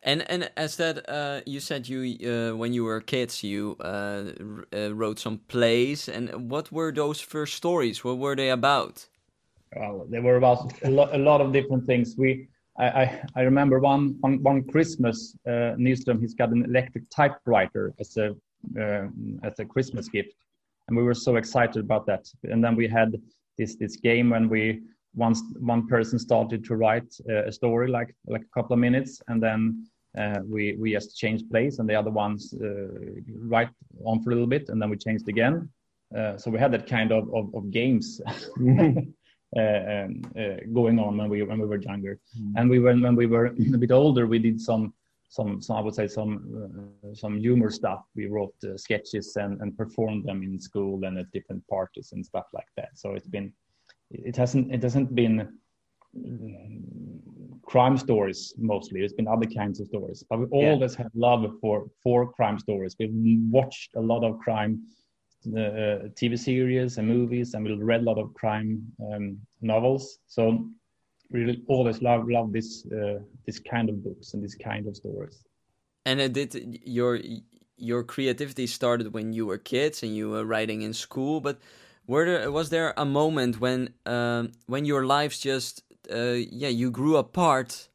and 0.04 0.30
and 0.30 0.52
as 0.58 0.76
that 0.76 1.10
uh, 1.10 1.42
you 1.46 1.60
said 1.60 1.88
you 1.88 2.18
uh, 2.30 2.56
when 2.56 2.74
you 2.74 2.84
were 2.84 3.00
kids 3.02 3.44
you 3.44 3.78
uh, 3.80 4.24
uh, 4.76 4.94
wrote 4.94 5.20
some 5.20 5.40
plays 5.48 6.10
and 6.10 6.50
what 6.52 6.72
were 6.72 6.92
those 6.92 7.22
first 7.22 7.56
stories? 7.56 8.04
What 8.04 8.18
were 8.18 8.36
they 8.36 8.50
about? 8.50 9.08
Well, 9.76 10.06
they 10.10 10.20
were 10.20 10.36
about 10.36 10.74
a, 10.84 10.90
lo 10.90 11.10
a 11.12 11.18
lot 11.18 11.42
of 11.42 11.54
different 11.54 11.86
things. 11.86 12.16
We 12.18 12.48
I, 12.78 12.86
I, 12.86 13.22
I 13.36 13.42
remember 13.42 13.80
one 13.80 14.18
one, 14.20 14.44
one 14.44 14.64
Christmas 14.64 15.38
uh, 15.48 15.76
Nyström 15.78 16.20
he's 16.20 16.34
got 16.34 16.50
an 16.50 16.66
electric 16.66 17.10
typewriter 17.10 17.94
as 18.00 18.18
a 18.18 18.36
uh, 18.80 19.08
as 19.44 19.60
a 19.60 19.66
Christmas 19.66 20.10
gift, 20.10 20.36
and 20.88 20.98
we 20.98 21.04
were 21.04 21.16
so 21.16 21.38
excited 21.38 21.78
about 21.78 22.06
that. 22.08 22.28
And 22.44 22.64
then 22.64 22.76
we 22.76 22.88
had 22.88 23.22
this 23.58 23.76
this 23.76 23.96
game 23.96 24.32
when 24.32 24.50
we 24.50 24.82
once 25.16 25.42
one 25.60 25.88
person 25.88 26.18
started 26.18 26.64
to 26.66 26.76
write 26.76 27.14
uh, 27.30 27.46
a 27.46 27.52
story 27.52 27.88
like 27.88 28.16
like 28.28 28.42
a 28.42 28.54
couple 28.54 28.74
of 28.74 28.80
minutes 28.80 29.22
and 29.28 29.42
then 29.42 29.88
uh, 30.18 30.40
we 30.48 30.76
we 30.80 30.92
just 30.92 31.18
changed 31.18 31.50
place 31.50 31.80
and 31.80 31.90
the 31.90 31.96
other 31.96 32.12
ones 32.12 32.54
uh, 32.62 32.88
right 33.56 33.70
on 34.06 34.22
for 34.22 34.32
a 34.32 34.34
little 34.34 34.48
bit 34.48 34.70
and 34.70 34.82
then 34.82 34.90
we 34.90 34.98
changed 34.98 35.28
again 35.28 35.70
uh, 36.18 36.38
so 36.38 36.52
we 36.52 36.60
had 36.60 36.72
that 36.72 36.88
kind 36.88 37.12
of 37.12 37.34
of, 37.34 37.54
of 37.56 37.72
games 37.72 38.22
uh, 38.28 38.32
um, 39.60 40.22
uh, 40.38 40.58
going 40.74 41.00
on 41.00 41.18
when 41.18 41.30
we 41.30 41.44
when 41.44 41.60
we 41.60 41.68
were 41.68 41.82
younger 41.82 42.20
mm. 42.40 42.54
and 42.56 42.70
we 42.70 42.80
were 42.80 42.96
when 42.96 43.16
we 43.16 43.26
were 43.26 43.48
a 43.48 43.78
bit 43.78 43.92
older 43.92 44.26
we 44.28 44.40
did 44.40 44.60
some 44.60 44.94
some, 45.30 45.60
some 45.64 45.78
I 45.78 45.82
would 45.82 45.96
say 45.96 46.08
some 46.08 46.32
uh, 47.04 47.16
some 47.16 47.40
humor 47.40 47.72
stuff. 47.72 48.04
We 48.16 48.28
wrote 48.28 48.54
sketches 48.76 49.36
and, 49.36 49.60
and 49.62 49.76
performed 49.76 50.26
them 50.26 50.44
in 50.44 50.60
school 50.60 51.04
and 51.06 51.18
at 51.18 51.32
different 51.32 51.68
parties 51.68 52.12
and 52.12 52.24
stuff 52.24 52.46
like 52.54 52.68
that. 52.78 52.90
So 52.94 53.14
it's 53.14 53.28
been 53.28 53.52
it 54.14 54.36
hasn't 54.36 54.74
it 54.74 54.84
hasn't 54.84 55.14
been 55.16 55.50
crime 57.64 57.98
stories 57.98 58.54
mostly. 58.58 59.00
There's 59.00 59.14
been 59.14 59.28
other 59.28 59.48
kinds 59.48 59.80
of 59.80 59.88
stories, 59.88 60.24
but 60.30 60.40
we 60.40 60.46
always 60.52 60.94
yeah. 60.94 61.04
had 61.04 61.12
love 61.16 61.46
for 61.60 61.88
for 62.04 62.32
crime 62.32 62.60
stories. 62.60 62.96
We've 63.00 63.12
watched 63.50 63.92
a 63.96 64.02
lot 64.02 64.24
of 64.24 64.40
crime 64.40 64.84
uh, 65.48 66.10
TV 66.20 66.38
series 66.38 66.98
and 66.98 67.08
movies, 67.08 67.54
and 67.54 67.66
we 67.66 67.74
read 67.74 68.02
a 68.02 68.04
lot 68.04 68.18
of 68.18 68.34
crime 68.34 68.84
um, 69.12 69.40
novels. 69.62 70.20
So 70.28 70.70
really 71.32 71.64
always 71.68 72.02
love 72.02 72.30
love 72.30 72.54
this 72.54 72.86
uh, 72.92 73.20
this 73.46 73.60
kind 73.60 73.90
of 73.90 74.04
books 74.04 74.34
and 74.34 74.44
this 74.44 74.56
kind 74.56 74.88
of 74.88 74.96
stories. 74.96 75.44
And 76.06 76.22
uh, 76.22 76.28
did 76.28 76.80
your 76.86 77.20
your 77.78 78.04
creativity 78.04 78.68
started 78.68 79.14
when 79.14 79.34
you 79.34 79.46
were 79.46 79.58
kids 79.58 80.04
and 80.04 80.16
you 80.16 80.30
were 80.30 80.46
writing 80.46 80.84
in 80.84 80.94
school, 80.94 81.42
but 81.42 81.58
were 82.08 82.26
there 82.26 82.52
was 82.52 82.70
there 82.70 82.94
a 82.98 83.06
moment 83.06 83.60
when 83.60 83.94
um, 84.06 84.52
when 84.68 84.86
your 84.86 85.06
lives 85.06 85.40
just 85.40 85.84
uh, 86.12 86.38
yeah 86.52 86.70
you 86.70 86.92
grew 86.92 87.18
apart 87.18 87.90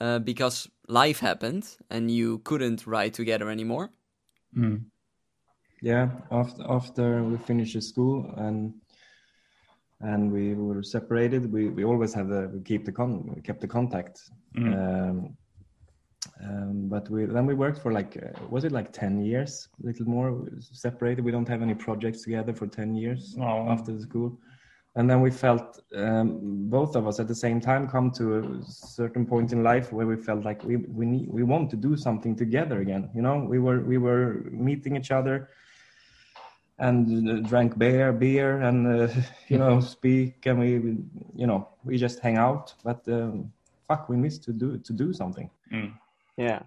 uh, 0.00 0.18
because 0.18 0.68
life 0.88 1.20
happened 1.20 1.76
and 1.90 2.10
you 2.10 2.38
couldn't 2.38 2.86
write 2.86 3.14
together 3.14 3.50
anymore? 3.50 3.90
Mm. 4.56 4.84
Yeah, 5.82 6.10
after 6.30 6.62
after 6.68 7.24
we 7.24 7.36
finished 7.38 7.80
school 7.82 8.32
and 8.36 8.74
and 10.00 10.32
we 10.32 10.54
were 10.54 10.82
separated, 10.82 11.50
we, 11.52 11.68
we 11.68 11.84
always 11.84 12.12
have 12.14 12.28
the 12.28 12.50
we 12.52 12.60
keep 12.60 12.84
the 12.84 12.92
con 12.92 13.32
we 13.34 13.40
kept 13.42 13.60
the 13.60 13.68
contact. 13.68 14.20
Mm. 14.56 14.72
Um, 14.74 15.36
um, 16.42 16.88
but 16.88 17.08
we 17.08 17.26
then 17.26 17.46
we 17.46 17.54
worked 17.54 17.78
for 17.78 17.92
like 17.92 18.16
uh, 18.16 18.46
was 18.48 18.64
it 18.64 18.72
like 18.72 18.92
10 18.92 19.24
years 19.24 19.68
a 19.82 19.86
little 19.86 20.06
more 20.06 20.46
separated. 20.60 21.24
We 21.24 21.30
don't 21.30 21.48
have 21.48 21.62
any 21.62 21.74
projects 21.74 22.22
together 22.22 22.52
for 22.52 22.66
10 22.66 22.94
years 22.94 23.36
oh. 23.40 23.68
after 23.68 23.92
the 23.92 24.02
school. 24.02 24.38
And 24.96 25.10
then 25.10 25.20
we 25.20 25.30
felt 25.30 25.80
um, 25.96 26.68
both 26.68 26.94
of 26.94 27.08
us 27.08 27.18
at 27.18 27.26
the 27.26 27.34
same 27.34 27.60
time 27.60 27.88
come 27.88 28.12
to 28.12 28.38
a 28.38 28.62
certain 28.64 29.26
point 29.26 29.52
in 29.52 29.64
life 29.64 29.92
where 29.92 30.06
we 30.06 30.16
felt 30.16 30.44
like 30.44 30.62
we 30.64 30.76
we 30.76 31.06
need 31.06 31.28
we 31.28 31.42
want 31.42 31.70
to 31.70 31.76
do 31.76 31.96
something 31.96 32.36
together 32.36 32.80
again 32.80 33.10
you 33.14 33.22
know? 33.22 33.38
We 33.38 33.58
were 33.58 33.80
we 33.80 33.98
were 33.98 34.44
meeting 34.50 34.96
each 34.96 35.10
other 35.10 35.48
and 36.78 37.30
uh, 37.30 37.48
drank 37.48 37.78
beer 37.78 38.12
beer 38.12 38.60
and 38.60 38.86
uh, 38.86 39.08
you 39.48 39.58
know 39.58 39.80
speak 39.80 40.46
and 40.46 40.58
we 40.58 40.68
you 41.34 41.46
know 41.46 41.68
we 41.84 41.96
just 41.96 42.18
hang 42.20 42.38
out. 42.38 42.74
But 42.82 43.06
um, 43.08 43.52
fuck 43.86 44.08
we 44.08 44.16
miss 44.16 44.38
to 44.38 44.52
do 44.52 44.78
to 44.78 44.92
do 44.92 45.12
something. 45.12 45.50
Mm. 45.72 45.92
Yeah. 46.36 46.62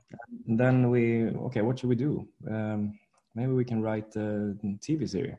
And 0.47 0.59
then 0.59 0.89
we 0.89 1.27
okay, 1.47 1.61
what 1.61 1.79
should 1.79 1.89
we 1.89 1.95
do? 1.95 2.27
Um, 2.49 2.97
maybe 3.35 3.51
we 3.51 3.65
can 3.65 3.81
write 3.81 4.15
a 4.15 4.55
TV 4.79 5.09
series. 5.09 5.35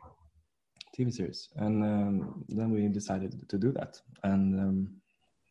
TV 0.96 1.12
series, 1.12 1.48
and 1.56 1.84
um, 1.84 2.44
then 2.48 2.70
we 2.70 2.88
decided 2.88 3.48
to 3.48 3.56
do 3.56 3.70
that, 3.72 4.00
and 4.24 4.58
um, 4.58 4.88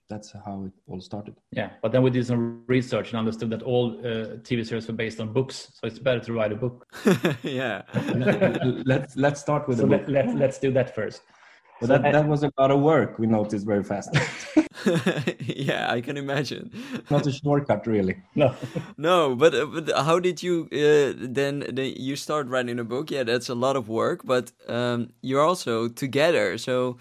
that's 0.10 0.34
how 0.46 0.66
it 0.66 0.74
all 0.88 1.00
started. 1.00 1.36
Yeah, 1.52 1.72
but 1.82 1.92
then 1.92 2.04
we 2.04 2.10
did 2.10 2.26
some 2.26 2.64
research 2.68 3.10
and 3.10 3.20
understood 3.20 3.50
that 3.52 3.64
all 3.64 3.98
uh, 4.00 4.38
TV 4.44 4.66
series 4.66 4.88
were 4.88 4.94
based 4.94 5.22
on 5.22 5.32
books, 5.32 5.72
so 5.74 5.88
it's 5.88 6.00
better 6.00 6.20
to 6.20 6.34
write 6.34 6.52
a 6.52 6.56
book. 6.56 6.86
yeah. 7.44 7.84
let's 8.86 9.16
let's 9.16 9.40
start 9.40 9.68
with. 9.68 9.80
So 9.80 9.86
let, 9.86 10.10
let, 10.10 10.36
let's 10.36 10.60
do 10.60 10.72
that 10.72 10.94
first. 10.94 11.22
But 11.80 11.90
that, 11.90 12.12
that 12.12 12.28
was 12.28 12.44
a 12.44 12.52
lot 12.58 12.72
of 12.72 12.80
work. 12.82 13.20
We 13.20 13.28
noticed 13.28 13.66
very 13.66 13.84
fast. 13.84 14.10
yeah, 15.40 15.92
I 15.92 16.02
can 16.02 16.18
imagine. 16.18 16.72
Not 17.10 17.28
a 17.28 17.32
shortcut, 17.32 17.86
really. 17.86 18.16
No. 18.36 18.56
no, 18.98 19.36
but, 19.36 19.54
uh, 19.54 19.66
but 19.66 19.92
how 19.96 20.20
did 20.20 20.42
you 20.42 20.68
uh, 20.72 21.14
then, 21.18 21.66
then? 21.72 21.94
You 21.96 22.16
start 22.16 22.48
writing 22.48 22.80
a 22.80 22.84
book. 22.84 23.12
Yeah, 23.12 23.24
that's 23.24 23.50
a 23.50 23.56
lot 23.56 23.76
of 23.76 23.90
work. 23.90 24.22
But 24.26 24.52
um, 24.68 25.10
you're 25.22 25.44
also 25.44 25.88
together. 25.88 26.58
So 26.58 26.98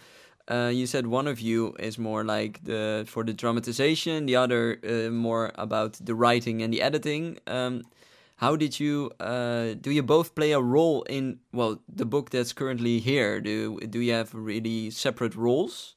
uh, 0.49 0.71
you 0.73 0.87
said 0.87 1.06
one 1.06 1.26
of 1.26 1.40
you 1.40 1.75
is 1.78 1.99
more 1.99 2.23
like 2.23 2.62
the 2.64 3.04
for 3.06 3.25
the 3.25 3.33
dramatization, 3.33 4.26
the 4.26 4.37
other 4.37 4.78
uh, 4.87 5.11
more 5.11 5.52
about 5.54 5.95
the 5.95 6.14
writing 6.14 6.62
and 6.62 6.73
the 6.73 6.83
editing. 6.83 7.38
Um, 7.47 7.83
how 8.37 8.55
did 8.55 8.78
you 8.78 9.11
uh, 9.19 9.75
do 9.81 9.90
you 9.90 10.02
both 10.02 10.35
play 10.35 10.52
a 10.52 10.61
role 10.61 11.02
in 11.05 11.38
well 11.52 11.81
the 11.88 12.05
book 12.05 12.31
that's 12.31 12.52
currently 12.52 12.99
here? 12.99 13.40
Do 13.40 13.78
do 13.81 14.00
you 14.00 14.12
have 14.12 14.35
really 14.35 14.90
separate 14.90 15.35
roles? 15.35 15.95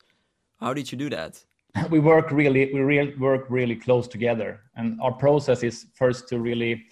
How 0.60 0.74
did 0.74 0.92
you 0.92 0.98
do 0.98 1.10
that? 1.10 1.44
We 1.90 2.00
work 2.00 2.32
really 2.32 2.74
we 2.74 2.80
real, 2.80 3.12
work 3.20 3.46
really 3.50 3.76
close 3.76 4.08
together 4.08 4.62
and 4.76 5.00
our 5.02 5.12
process 5.12 5.64
is 5.64 5.86
first 5.94 6.28
to 6.30 6.40
really 6.40 6.86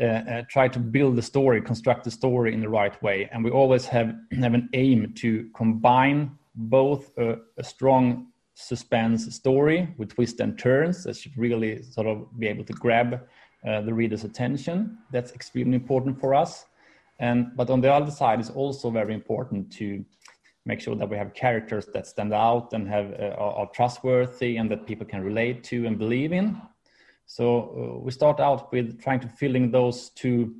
uh, 0.00 0.04
uh, 0.04 0.42
try 0.50 0.68
to 0.68 0.78
build 0.78 1.16
the 1.16 1.22
story 1.22 1.60
construct 1.62 2.04
the 2.04 2.10
story 2.10 2.52
in 2.52 2.60
the 2.60 2.68
right 2.68 3.00
way 3.02 3.28
and 3.32 3.44
we 3.44 3.50
always 3.50 3.86
have 3.86 4.14
have 4.42 4.54
an 4.54 4.68
aim 4.72 5.12
to 5.14 5.48
combine 5.54 6.30
both 6.54 7.16
a, 7.18 7.38
a 7.58 7.64
strong 7.64 8.26
suspense 8.54 9.34
story 9.34 9.88
with 9.98 10.14
twists 10.14 10.40
and 10.40 10.58
turns 10.58 11.04
that 11.04 11.16
should 11.16 11.36
really 11.36 11.82
sort 11.82 12.06
of 12.06 12.26
be 12.38 12.46
able 12.46 12.64
to 12.64 12.72
grab 12.74 13.20
uh, 13.66 13.80
the 13.80 13.94
reader's 13.94 14.24
attention. 14.24 14.98
That's 15.10 15.32
extremely 15.32 15.74
important 15.74 16.20
for 16.20 16.34
us. 16.34 16.66
And 17.18 17.56
but 17.56 17.70
on 17.70 17.80
the 17.80 17.92
other 17.92 18.10
side, 18.10 18.40
it's 18.40 18.50
also 18.50 18.90
very 18.90 19.14
important 19.14 19.72
to 19.74 20.04
make 20.66 20.80
sure 20.80 20.96
that 20.96 21.08
we 21.08 21.16
have 21.16 21.34
characters 21.34 21.86
that 21.92 22.06
stand 22.06 22.32
out 22.32 22.72
and 22.72 22.88
have 22.88 23.12
uh, 23.20 23.34
are, 23.36 23.66
trustworthy 23.74 24.56
and 24.56 24.70
that 24.70 24.86
people 24.86 25.06
can 25.06 25.22
relate 25.22 25.62
to 25.64 25.86
and 25.86 25.98
believe 25.98 26.32
in. 26.32 26.60
So 27.26 27.46
uh, 27.96 27.98
we 28.00 28.10
start 28.10 28.40
out 28.40 28.72
with 28.72 29.00
trying 29.02 29.20
to 29.20 29.28
filling 29.28 29.70
those 29.70 30.10
two 30.10 30.56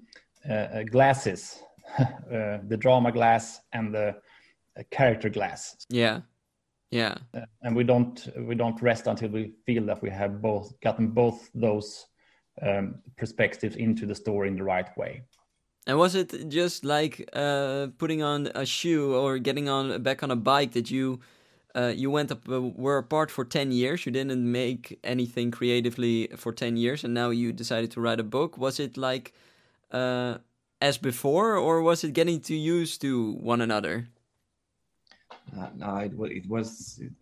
uh, 0.49 0.53
uh 0.53 0.83
glasses, 0.85 1.61
uh, 1.99 2.59
the 2.69 2.77
drama 2.79 3.13
glass 3.13 3.61
and 3.73 3.95
the 3.95 4.17
character 4.91 5.29
glass. 5.29 5.77
Yeah, 5.89 6.21
yeah. 6.91 7.17
and 7.63 7.75
we 7.75 7.85
don't 7.85 8.29
we 8.39 8.55
don't 8.55 8.81
rest 8.83 9.07
until 9.07 9.31
we 9.31 9.53
feel 9.67 9.85
that 9.87 10.03
we 10.03 10.11
have 10.11 10.41
both 10.41 10.79
gotten 10.81 11.09
both 11.09 11.51
those 11.55 12.07
um, 12.63 12.97
perspectives 13.17 13.77
into 13.77 14.07
the 14.07 14.15
story 14.15 14.49
in 14.49 14.57
the 14.57 14.65
right 14.65 14.97
way. 14.97 15.23
And 15.87 15.99
was 15.99 16.15
it 16.15 16.49
just 16.49 16.85
like 16.85 17.29
uh, 17.35 17.89
putting 17.99 18.23
on 18.23 18.49
a 18.55 18.65
shoe 18.65 19.15
or 19.15 19.39
getting 19.39 19.69
on 19.69 20.03
back 20.03 20.23
on 20.23 20.31
a 20.31 20.37
bike 20.37 20.73
that 20.73 20.91
you 20.91 21.21
uh, 21.75 21.93
you 21.95 22.11
went 22.11 22.31
up 22.31 22.49
uh, 22.49 22.61
were 22.61 22.99
apart 22.99 23.31
for 23.31 23.45
ten 23.45 23.71
years? 23.71 24.07
You 24.07 24.13
didn't 24.13 24.51
make 24.51 24.99
anything 25.05 25.51
creatively 25.51 26.29
for 26.37 26.53
ten 26.53 26.77
years, 26.77 27.05
and 27.05 27.13
now 27.13 27.31
you 27.31 27.53
decided 27.53 27.91
to 27.93 28.01
write 28.01 28.21
a 28.21 28.25
book. 28.25 28.57
Was 28.57 28.81
it 28.81 28.97
like 28.97 29.35
uh, 29.91 30.39
as 30.81 30.97
before, 30.97 31.57
or 31.57 31.83
was 31.83 32.03
it 32.03 32.15
getting 32.15 32.41
too 32.41 32.55
used 32.55 33.01
to 33.03 33.33
one 33.33 33.61
another? 33.61 34.09
Uh, 35.57 35.69
no, 35.77 35.97
it, 35.99 36.13
it 36.31 36.49
was 36.49 37.01
it, 37.01 37.13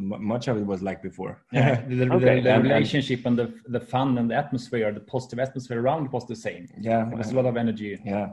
much 0.00 0.48
of 0.48 0.56
it 0.56 0.66
was 0.66 0.82
like 0.82 1.02
before. 1.02 1.42
Yeah, 1.52 1.82
the, 1.86 2.10
okay. 2.12 2.40
the, 2.40 2.52
the 2.52 2.60
relationship 2.60 3.26
and 3.26 3.38
the 3.38 3.52
the 3.66 3.80
fun 3.80 4.18
and 4.18 4.30
the 4.30 4.34
atmosphere, 4.34 4.92
the 4.92 5.00
positive 5.00 5.38
atmosphere 5.38 5.80
around 5.80 6.10
was 6.10 6.26
the 6.26 6.36
same. 6.36 6.68
Yeah, 6.80 7.04
there 7.04 7.18
was 7.18 7.30
a 7.30 7.34
lot 7.34 7.46
of 7.46 7.56
energy. 7.56 7.98
Yeah, 8.04 8.32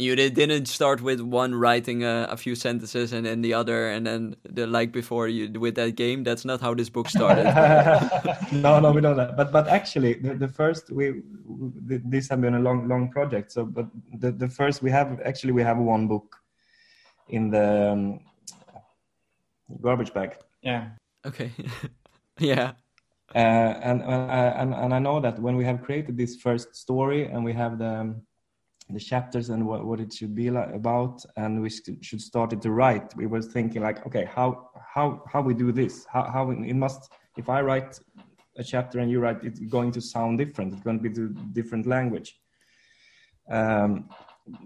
you 0.00 0.16
didn't 0.16 0.66
start 0.66 1.02
with 1.02 1.20
one 1.20 1.54
writing 1.54 2.02
a, 2.02 2.26
a, 2.30 2.36
few 2.36 2.54
sentences 2.54 3.12
and 3.12 3.26
then 3.26 3.42
the 3.42 3.54
other, 3.54 3.90
and 3.90 4.06
then 4.06 4.36
the 4.48 4.66
like 4.66 4.92
before 4.92 5.28
you 5.28 5.60
with 5.60 5.74
that 5.74 5.94
game. 5.94 6.24
That's 6.24 6.44
not 6.44 6.60
how 6.60 6.74
this 6.74 6.88
book 6.88 7.08
started. 7.08 7.44
no, 8.52 8.80
no, 8.80 8.92
we 8.92 9.00
don't. 9.00 9.16
That. 9.16 9.36
But 9.36 9.52
but 9.52 9.68
actually, 9.68 10.14
the, 10.14 10.34
the 10.34 10.48
first 10.48 10.90
we, 10.90 11.22
we 11.44 11.98
this 12.04 12.28
has 12.30 12.40
been 12.40 12.54
a 12.54 12.60
long 12.60 12.88
long 12.88 13.10
project. 13.10 13.52
So, 13.52 13.64
but 13.64 13.86
the 14.18 14.32
the 14.32 14.48
first 14.48 14.82
we 14.82 14.90
have 14.90 15.20
actually 15.24 15.52
we 15.52 15.62
have 15.62 15.78
one 15.78 16.08
book 16.08 16.36
in 17.28 17.50
the 17.50 17.92
um, 17.92 18.20
garbage 19.80 20.12
bag. 20.12 20.36
Yeah. 20.62 20.88
Okay. 21.26 21.50
yeah. 22.38 22.72
Uh, 23.34 23.38
and, 23.38 24.02
uh, 24.02 24.54
and 24.56 24.74
and 24.74 24.92
I 24.92 24.98
know 24.98 25.20
that 25.20 25.38
when 25.38 25.56
we 25.56 25.64
have 25.64 25.82
created 25.82 26.16
this 26.16 26.36
first 26.36 26.74
story 26.74 27.26
and 27.26 27.44
we 27.44 27.52
have 27.52 27.78
the 27.78 28.00
um, 28.00 28.22
the 28.92 29.00
chapters 29.00 29.50
and 29.50 29.66
what, 29.66 29.84
what 29.84 30.00
it 30.00 30.12
should 30.12 30.34
be 30.34 30.50
like 30.50 30.74
about 30.74 31.24
and 31.36 31.60
we 31.60 31.70
should 31.70 32.20
start 32.20 32.52
it 32.52 32.62
to 32.62 32.70
write 32.70 33.14
we 33.16 33.26
were 33.26 33.42
thinking 33.42 33.82
like 33.82 34.04
okay 34.06 34.24
how 34.24 34.70
how 34.94 35.22
how 35.32 35.40
we 35.40 35.54
do 35.54 35.72
this 35.72 36.06
how, 36.12 36.24
how 36.24 36.50
it 36.50 36.74
must 36.74 37.10
if 37.36 37.48
i 37.48 37.60
write 37.60 37.98
a 38.56 38.64
chapter 38.64 38.98
and 38.98 39.10
you 39.10 39.20
write 39.20 39.42
it's 39.42 39.60
going 39.60 39.92
to 39.92 40.00
sound 40.00 40.38
different 40.38 40.72
it's 40.72 40.82
going 40.82 40.96
to 40.96 41.02
be 41.02 41.14
to 41.14 41.28
different 41.52 41.86
language 41.86 42.38
um, 43.50 44.08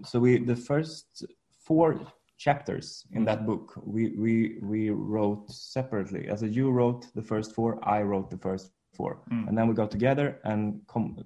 so 0.03 0.19
we 0.19 0.37
the 0.37 0.55
first 0.55 1.25
four 1.59 1.99
chapters 2.37 3.05
in 3.11 3.25
that 3.25 3.45
book. 3.45 3.73
We 3.83 4.09
we 4.17 4.57
we 4.61 4.89
wrote 4.89 5.49
separately. 5.51 6.27
As 6.27 6.43
a 6.43 6.47
you 6.47 6.71
wrote 6.71 7.07
the 7.15 7.21
first 7.21 7.53
four. 7.53 7.79
I 7.83 8.01
wrote 8.01 8.29
the 8.29 8.37
first 8.37 8.71
four. 8.93 9.21
Mm. 9.31 9.47
and 9.47 9.57
then 9.57 9.67
we 9.67 9.73
got 9.73 9.91
together 9.91 10.39
and 10.43 10.81
come 10.87 11.17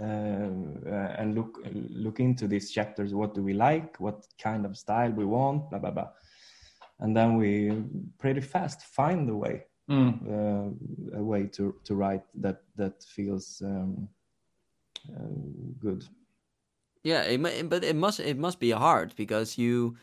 uh, 0.00 0.04
uh, 0.04 1.14
and 1.18 1.34
look 1.34 1.58
look 1.72 2.20
into 2.20 2.46
these 2.46 2.70
chapters. 2.70 3.14
What 3.14 3.34
do 3.34 3.42
we 3.42 3.54
like? 3.54 3.98
What 4.00 4.26
kind 4.38 4.64
of 4.64 4.76
style 4.76 5.10
we 5.10 5.24
want? 5.24 5.70
Blah 5.70 5.78
blah 5.78 5.90
blah. 5.90 6.08
And 7.00 7.16
then 7.16 7.36
we 7.36 7.82
pretty 8.18 8.40
fast 8.40 8.82
find 8.82 9.28
the 9.28 9.36
way 9.36 9.64
mm. 9.90 10.12
uh, 10.28 11.18
a 11.18 11.22
way 11.22 11.46
to 11.46 11.74
to 11.84 11.94
write 11.94 12.24
that 12.34 12.62
that 12.76 13.02
feels 13.02 13.62
um, 13.64 14.08
uh, 15.08 15.34
good 15.78 16.04
yeah 17.02 17.22
it, 17.22 17.68
but 17.68 17.84
it 17.84 17.96
must 17.96 18.20
it 18.20 18.38
must 18.38 18.58
be 18.60 18.70
hard 18.70 19.14
because 19.16 19.58
you 19.58 19.96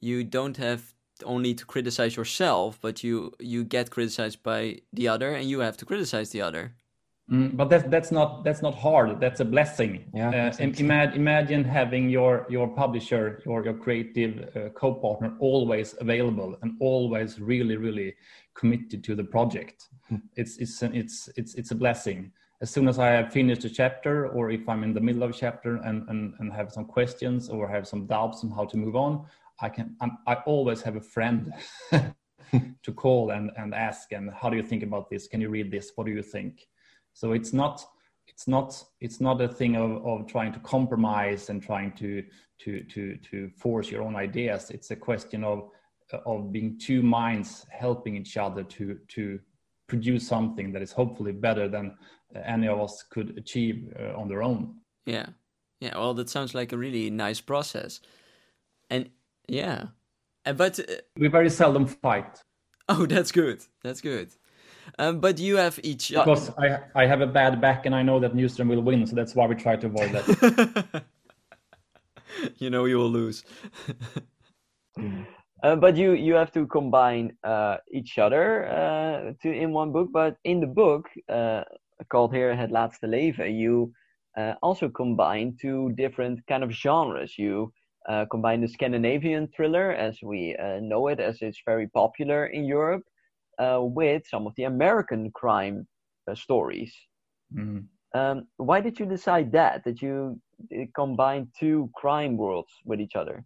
you 0.00 0.24
don't 0.24 0.56
have 0.56 0.92
only 1.24 1.54
to 1.54 1.64
criticize 1.64 2.16
yourself, 2.16 2.78
but 2.80 3.02
you 3.02 3.32
you 3.38 3.64
get 3.64 3.90
criticized 3.90 4.42
by 4.42 4.80
the 4.92 5.08
other, 5.08 5.34
and 5.34 5.48
you 5.48 5.60
have 5.60 5.76
to 5.78 5.84
criticize 5.84 6.30
the 6.30 6.42
other. 6.42 6.74
Mm, 7.30 7.56
but 7.56 7.70
that's 7.70 7.84
that's 7.88 8.10
not 8.10 8.44
that's 8.44 8.62
not 8.62 8.74
hard. 8.74 9.20
That's 9.20 9.40
a 9.40 9.44
blessing. 9.44 10.04
Yeah. 10.12 10.52
Uh, 10.52 10.64
imagine 10.78 11.14
imagine 11.14 11.64
having 11.64 12.10
your 12.10 12.46
your 12.50 12.68
publisher, 12.68 13.42
your 13.46 13.64
your 13.64 13.74
creative 13.74 14.56
uh, 14.56 14.68
co-partner 14.70 15.36
always 15.38 15.94
available 16.00 16.58
and 16.62 16.76
always 16.80 17.40
really 17.40 17.76
really 17.76 18.14
committed 18.54 19.04
to 19.04 19.14
the 19.14 19.24
project. 19.24 19.88
Hmm. 20.08 20.16
it's 20.36 20.56
it's 20.58 20.82
it's 20.82 21.28
it's 21.36 21.54
it's 21.54 21.70
a 21.70 21.76
blessing. 21.76 22.32
As 22.62 22.70
soon 22.70 22.86
as 22.86 23.00
I 23.00 23.08
have 23.08 23.32
finished 23.32 23.64
a 23.64 23.70
chapter, 23.70 24.28
or 24.28 24.52
if 24.52 24.68
I'm 24.68 24.84
in 24.84 24.94
the 24.94 25.00
middle 25.00 25.24
of 25.24 25.30
a 25.30 25.32
chapter 25.32 25.76
and 25.76 26.08
and, 26.08 26.34
and 26.38 26.52
have 26.52 26.70
some 26.70 26.84
questions 26.84 27.48
or 27.48 27.68
have 27.68 27.88
some 27.88 28.06
doubts 28.06 28.44
on 28.44 28.50
how 28.52 28.64
to 28.66 28.76
move 28.76 28.94
on, 28.94 29.26
I 29.60 29.68
can 29.68 29.96
I'm, 30.00 30.18
I 30.28 30.34
always 30.46 30.80
have 30.82 30.94
a 30.94 31.00
friend 31.00 31.52
to 32.84 32.92
call 32.94 33.30
and 33.30 33.50
and 33.56 33.74
ask. 33.74 34.12
And 34.12 34.30
how 34.30 34.48
do 34.48 34.56
you 34.56 34.62
think 34.62 34.84
about 34.84 35.10
this? 35.10 35.26
Can 35.26 35.40
you 35.40 35.50
read 35.50 35.72
this? 35.72 35.90
What 35.96 36.06
do 36.06 36.12
you 36.12 36.22
think? 36.22 36.68
So 37.14 37.32
it's 37.32 37.52
not 37.52 37.84
it's 38.28 38.46
not 38.46 38.84
it's 39.00 39.20
not 39.20 39.40
a 39.40 39.48
thing 39.48 39.74
of, 39.74 40.06
of 40.06 40.28
trying 40.28 40.52
to 40.52 40.60
compromise 40.60 41.50
and 41.50 41.60
trying 41.60 41.90
to 41.92 42.22
to 42.60 42.84
to 42.84 43.16
to 43.16 43.50
force 43.56 43.90
your 43.90 44.02
own 44.02 44.14
ideas. 44.14 44.70
It's 44.70 44.92
a 44.92 44.96
question 44.96 45.42
of 45.42 45.68
of 46.26 46.52
being 46.52 46.78
two 46.78 47.02
minds 47.02 47.66
helping 47.70 48.16
each 48.16 48.36
other 48.36 48.62
to 48.62 48.98
to 49.08 49.40
produce 49.92 50.26
something 50.26 50.72
that 50.72 50.80
is 50.80 50.90
hopefully 50.90 51.32
better 51.32 51.68
than 51.68 51.94
any 52.34 52.66
of 52.66 52.80
us 52.80 53.04
could 53.10 53.36
achieve 53.36 53.76
uh, 54.00 54.18
on 54.18 54.26
their 54.26 54.42
own. 54.42 54.74
Yeah. 55.04 55.26
Yeah, 55.80 55.98
well 55.98 56.14
that 56.14 56.30
sounds 56.30 56.54
like 56.54 56.72
a 56.72 56.78
really 56.78 57.10
nice 57.10 57.42
process. 57.42 58.00
And 58.88 59.10
yeah. 59.48 59.88
And, 60.46 60.56
But 60.56 60.78
uh, 60.80 60.84
we 61.18 61.28
very 61.28 61.50
seldom 61.50 61.86
fight. 61.86 62.42
Oh, 62.88 63.06
that's 63.06 63.30
good. 63.32 63.60
That's 63.84 64.00
good. 64.00 64.34
Um, 64.98 65.20
but 65.20 65.38
you 65.38 65.56
have 65.56 65.78
each 65.84 66.08
because 66.08 66.50
I 66.58 66.80
I 67.02 67.06
have 67.06 67.20
a 67.20 67.26
bad 67.26 67.60
back 67.60 67.86
and 67.86 67.94
I 67.94 68.02
know 68.02 68.18
that 68.20 68.34
Nyström 68.34 68.68
will 68.68 68.82
win, 68.82 69.06
so 69.06 69.14
that's 69.14 69.34
why 69.36 69.46
we 69.46 69.54
try 69.54 69.76
to 69.76 69.86
avoid 69.86 70.10
that. 70.12 71.04
you 72.58 72.70
know 72.70 72.84
you 72.86 72.98
will 72.98 73.10
lose. 73.20 73.44
uh, 75.62 75.76
but 75.76 75.96
you 75.96 76.12
you 76.12 76.34
have 76.34 76.52
to 76.52 76.66
combine 76.66 77.36
uh, 77.44 77.76
each 77.92 78.18
other 78.18 78.66
uh, 78.66 79.32
to 79.42 79.52
in 79.52 79.72
one 79.72 79.92
book. 79.92 80.10
But 80.12 80.36
in 80.44 80.60
the 80.60 80.66
book 80.66 81.08
uh, 81.28 81.64
called 82.10 82.34
here 82.34 82.54
Het 82.54 82.70
Laatste 82.70 83.06
Leven, 83.06 83.54
you 83.54 83.92
uh, 84.36 84.54
also 84.62 84.88
combine 84.88 85.56
two 85.60 85.92
different 85.96 86.40
kind 86.46 86.62
of 86.64 86.70
genres. 86.70 87.38
You 87.38 87.72
combine 88.30 88.60
the 88.60 88.68
Scandinavian 88.68 89.48
thriller, 89.54 89.92
as 89.92 90.18
we 90.22 90.56
know 90.80 91.06
it, 91.08 91.20
as 91.20 91.40
it's 91.40 91.62
very 91.64 91.86
popular 91.88 92.46
in 92.46 92.64
Europe, 92.64 93.04
uh, 93.58 93.80
with 93.80 94.26
some 94.26 94.46
of 94.46 94.54
the 94.56 94.64
American 94.64 95.30
crime 95.32 95.86
uh, 96.30 96.34
stories. 96.34 96.94
Mm-hmm. 97.54 98.18
Um, 98.18 98.46
why 98.56 98.80
did 98.80 98.98
you 98.98 99.06
decide 99.06 99.52
that? 99.52 99.84
That 99.84 100.02
you 100.02 100.40
uh, 100.74 100.84
combine 100.94 101.48
two 101.58 101.90
crime 101.94 102.36
worlds 102.36 102.72
with 102.84 103.00
each 103.00 103.16
other? 103.16 103.44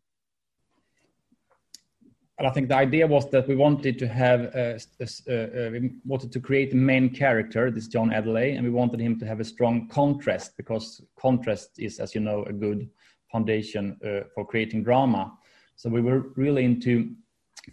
And 2.39 2.47
I 2.47 2.51
think 2.51 2.69
the 2.69 2.77
idea 2.77 3.07
was 3.07 3.31
that 3.31 3.49
we 3.49 3.57
wanted 3.57 3.99
to 3.99 4.07
have 4.07 4.41
a, 4.55 4.79
a, 5.01 5.07
a, 5.29 5.71
we 5.71 5.93
wanted 6.05 6.33
to 6.33 6.41
create 6.41 6.73
a 6.75 6.77
main 6.77 7.09
character, 7.09 7.71
this 7.71 7.89
John 7.89 8.13
Adderley, 8.13 8.53
and 8.53 8.65
we 8.65 8.71
wanted 8.71 9.01
him 9.01 9.19
to 9.21 9.27
have 9.27 9.41
a 9.41 9.45
strong 9.45 9.89
contrast 9.89 10.55
because 10.59 11.01
contrast 11.19 11.79
is, 11.79 11.99
as 11.99 12.15
you 12.15 12.21
know, 12.21 12.45
a 12.45 12.53
good 12.53 12.91
foundation 13.33 13.97
uh, 14.05 14.29
for 14.35 14.47
creating 14.47 14.83
drama. 14.83 15.33
So 15.77 15.89
we 15.89 16.03
were 16.03 16.33
really 16.37 16.65
into 16.65 17.15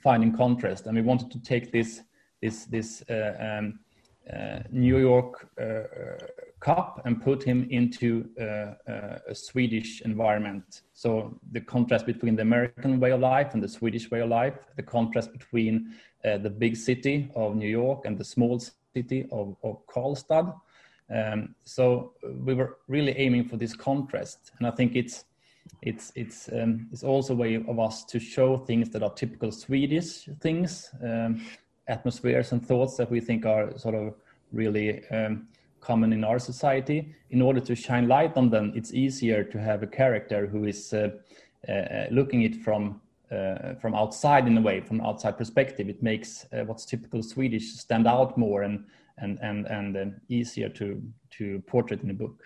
finding 0.01 0.35
contrast, 0.35 0.87
and 0.87 0.95
we 0.95 1.01
wanted 1.01 1.29
to 1.31 1.41
take 1.41 1.71
this 1.71 2.01
this 2.41 2.65
this 2.65 3.03
uh, 3.09 3.35
um, 3.39 3.79
uh, 4.33 4.59
New 4.71 4.97
York 4.97 5.49
uh, 6.63 6.75
cop 6.75 7.01
and 7.05 7.21
put 7.21 7.43
him 7.43 7.67
into 7.69 8.29
a 8.37 9.35
Swedish 9.35 10.01
environment. 10.01 10.81
So 10.93 11.39
the 11.51 11.61
contrast 11.61 12.05
between 12.05 12.35
the 12.35 12.41
American 12.41 12.99
way 12.99 13.11
of 13.11 13.19
life 13.19 13.53
and 13.53 13.63
the 13.63 13.67
Swedish 13.67 14.11
way 14.11 14.21
of 14.21 14.29
life, 14.29 14.53
the 14.75 14.83
contrast 14.83 15.31
between 15.31 15.93
the 16.23 16.49
big 16.49 16.75
city 16.75 17.29
of 17.35 17.55
New 17.55 17.69
York 17.69 18.05
and 18.05 18.17
the 18.17 18.25
small 18.25 18.59
city 18.95 19.27
of, 19.31 19.55
of 19.63 19.85
Karlstad. 19.87 20.53
Um, 21.13 21.55
so 21.65 22.13
we 22.23 22.53
were 22.53 22.77
really 22.87 23.11
aiming 23.17 23.49
for 23.49 23.57
this 23.57 23.75
contrast, 23.75 24.51
and 24.57 24.67
I 24.67 24.71
think 24.71 24.95
it's 24.95 25.25
it's 25.81 26.11
it's 26.15 26.49
um, 26.51 26.87
it's 26.91 27.03
also 27.03 27.33
a 27.33 27.35
way 27.35 27.55
of 27.55 27.79
us 27.79 28.05
to 28.05 28.19
show 28.19 28.57
things 28.57 28.89
that 28.91 29.03
are 29.03 29.13
typical 29.13 29.51
Swedish 29.51 30.29
things, 30.39 30.89
um, 31.03 31.45
atmospheres 31.87 32.51
and 32.51 32.65
thoughts 32.65 32.97
that 32.97 33.11
we 33.11 33.19
think 33.19 33.45
are 33.45 33.77
sort 33.77 33.95
of 33.95 34.15
really 34.51 35.07
um, 35.09 35.47
common 35.83 36.13
in 36.13 36.23
our 36.23 36.39
society. 36.39 37.13
In 37.29 37.41
order 37.41 37.59
to 37.59 37.75
shine 37.75 38.07
light 38.07 38.37
on 38.37 38.49
them, 38.49 38.71
it's 38.75 38.93
easier 38.93 39.43
to 39.43 39.59
have 39.59 39.83
a 39.83 39.87
character 39.87 40.47
who 40.47 40.65
is 40.65 40.93
uh, 40.93 41.09
uh, 41.69 42.05
looking 42.11 42.43
it 42.43 42.55
from 42.55 43.01
uh, 43.31 43.73
from 43.81 43.95
outside 43.95 44.47
in 44.47 44.57
a 44.57 44.61
way, 44.61 44.79
from 44.79 45.01
outside 45.01 45.37
perspective. 45.37 45.89
It 45.89 46.03
makes 46.03 46.45
uh, 46.53 46.65
what's 46.65 46.85
typical 46.85 47.23
Swedish 47.23 47.73
stand 47.73 48.07
out 48.07 48.37
more 48.37 48.63
and 48.63 48.85
and 49.17 49.39
and 49.41 49.65
and 49.67 49.97
uh, 49.97 50.05
easier 50.29 50.69
to 50.69 51.01
to 51.37 51.59
portray 51.67 51.97
in 52.03 52.09
a 52.09 52.13
book. 52.13 52.43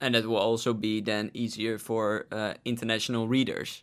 And 0.00 0.16
it 0.16 0.26
will 0.26 0.38
also 0.38 0.72
be 0.72 1.02
then 1.02 1.30
easier 1.34 1.78
for 1.78 2.26
uh, 2.32 2.54
international 2.64 3.28
readers 3.28 3.82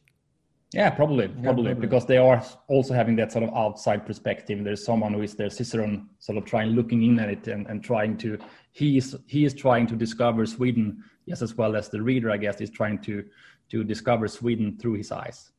yeah, 0.73 0.89
probably, 0.89 1.27
probably, 1.27 1.43
yeah, 1.43 1.51
probably, 1.51 1.73
because 1.75 2.05
they 2.05 2.17
are 2.17 2.43
also 2.67 2.93
having 2.93 3.15
that 3.15 3.31
sort 3.31 3.45
of 3.45 3.53
outside 3.55 4.05
perspective. 4.05 4.63
There's 4.63 4.83
someone 4.83 5.13
who 5.13 5.21
is 5.21 5.33
their 5.33 5.49
Cicerone, 5.49 6.09
sort 6.19 6.37
of 6.37 6.45
trying 6.45 6.71
looking 6.71 7.03
in 7.03 7.19
at 7.19 7.29
it 7.29 7.47
and, 7.47 7.65
and 7.67 7.83
trying 7.83 8.17
to. 8.17 8.37
He 8.71 8.97
is 8.97 9.15
he 9.27 9.45
is 9.45 9.53
trying 9.53 9.87
to 9.87 9.95
discover 9.95 10.45
Sweden, 10.45 11.03
yes, 11.25 11.41
as 11.41 11.55
well 11.55 11.75
as 11.75 11.89
the 11.89 12.01
reader, 12.01 12.29
I 12.31 12.37
guess, 12.37 12.59
is 12.59 12.69
trying 12.69 12.99
to 13.03 13.23
to 13.69 13.83
discover 13.83 14.27
Sweden 14.27 14.77
through 14.77 14.95
his 14.95 15.11
eyes. 15.11 15.51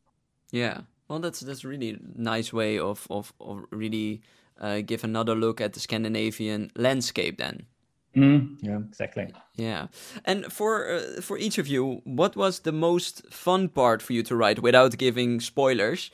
Yeah, 0.51 0.83
well, 1.09 1.21
that's 1.21 1.41
that's 1.41 1.65
really 1.65 1.99
nice 2.15 2.53
way 2.53 2.79
of 2.79 3.07
of 3.09 3.33
of 3.41 3.65
really 3.71 4.21
uh, 4.61 4.81
give 4.85 5.05
another 5.05 5.35
look 5.35 5.61
at 5.61 5.73
the 5.73 5.81
Scandinavian 5.81 6.71
landscape 6.77 7.39
then. 7.39 7.67
Mm, 8.17 8.57
yeah, 8.63 8.79
exactly. 8.89 9.29
Yeah, 9.57 9.89
and 10.25 10.51
for 10.53 10.89
uh, 10.89 11.21
for 11.21 11.39
each 11.39 11.59
of 11.59 11.67
you, 11.67 12.01
what 12.05 12.37
was 12.37 12.61
the 12.61 12.73
most 12.73 13.23
fun 13.31 13.69
part 13.69 14.03
for 14.03 14.13
you 14.13 14.23
to 14.25 14.37
write 14.37 14.63
without 14.63 14.97
giving 14.97 15.41
spoilers? 15.41 16.11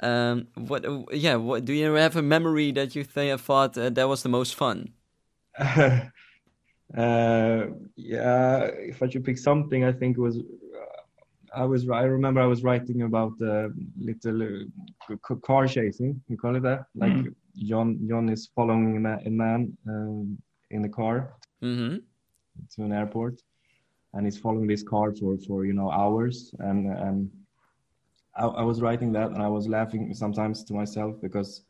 Um, 0.00 0.48
what? 0.54 0.84
Uh, 0.84 1.02
yeah, 1.12 1.36
what 1.36 1.64
do 1.64 1.72
you 1.72 1.92
have 1.94 2.16
a 2.16 2.22
memory 2.22 2.72
that 2.72 2.94
you 2.94 3.04
th- 3.04 3.40
thought 3.40 3.76
uh, 3.76 3.90
that 3.90 4.08
was 4.08 4.22
the 4.22 4.28
most 4.28 4.54
fun? 4.54 4.90
uh, 5.58 6.10
yeah, 7.96 8.58
if 8.78 9.02
I 9.02 9.08
should 9.08 9.24
pick 9.24 9.38
something, 9.38 9.84
I 9.84 9.92
think 9.92 10.16
it 10.16 10.20
was. 10.20 10.38
Uh, 10.38 10.42
I 11.54 11.64
was. 11.64 11.88
I 11.90 12.02
remember 12.02 12.40
I 12.40 12.46
was 12.46 12.62
writing 12.62 13.02
about 13.02 13.36
the 13.38 13.74
little 13.98 14.66
uh, 15.10 15.34
car 15.44 15.66
chasing. 15.66 16.22
You 16.28 16.36
call 16.36 16.56
it 16.56 16.62
that? 16.62 16.86
Like 16.94 17.12
mm. 17.12 17.34
John. 17.64 17.98
John 18.08 18.28
is 18.28 18.48
following 18.54 18.96
a 18.96 19.30
man. 19.30 19.76
Um, 19.88 20.38
in 20.72 20.82
the 20.82 20.88
car 20.88 21.34
mm-hmm. 21.62 21.96
to 22.74 22.82
an 22.82 22.92
airport, 22.92 23.40
and 24.14 24.26
he's 24.26 24.38
following 24.38 24.66
this 24.66 24.82
car 24.82 25.12
for 25.14 25.36
for 25.46 25.64
you 25.64 25.72
know 25.72 25.90
hours. 25.90 26.54
And 26.58 26.86
and 26.86 27.30
I, 28.36 28.46
I 28.46 28.62
was 28.62 28.80
writing 28.80 29.12
that, 29.12 29.30
and 29.30 29.42
I 29.42 29.48
was 29.48 29.68
laughing 29.68 30.14
sometimes 30.14 30.64
to 30.64 30.74
myself 30.74 31.20
because 31.20 31.64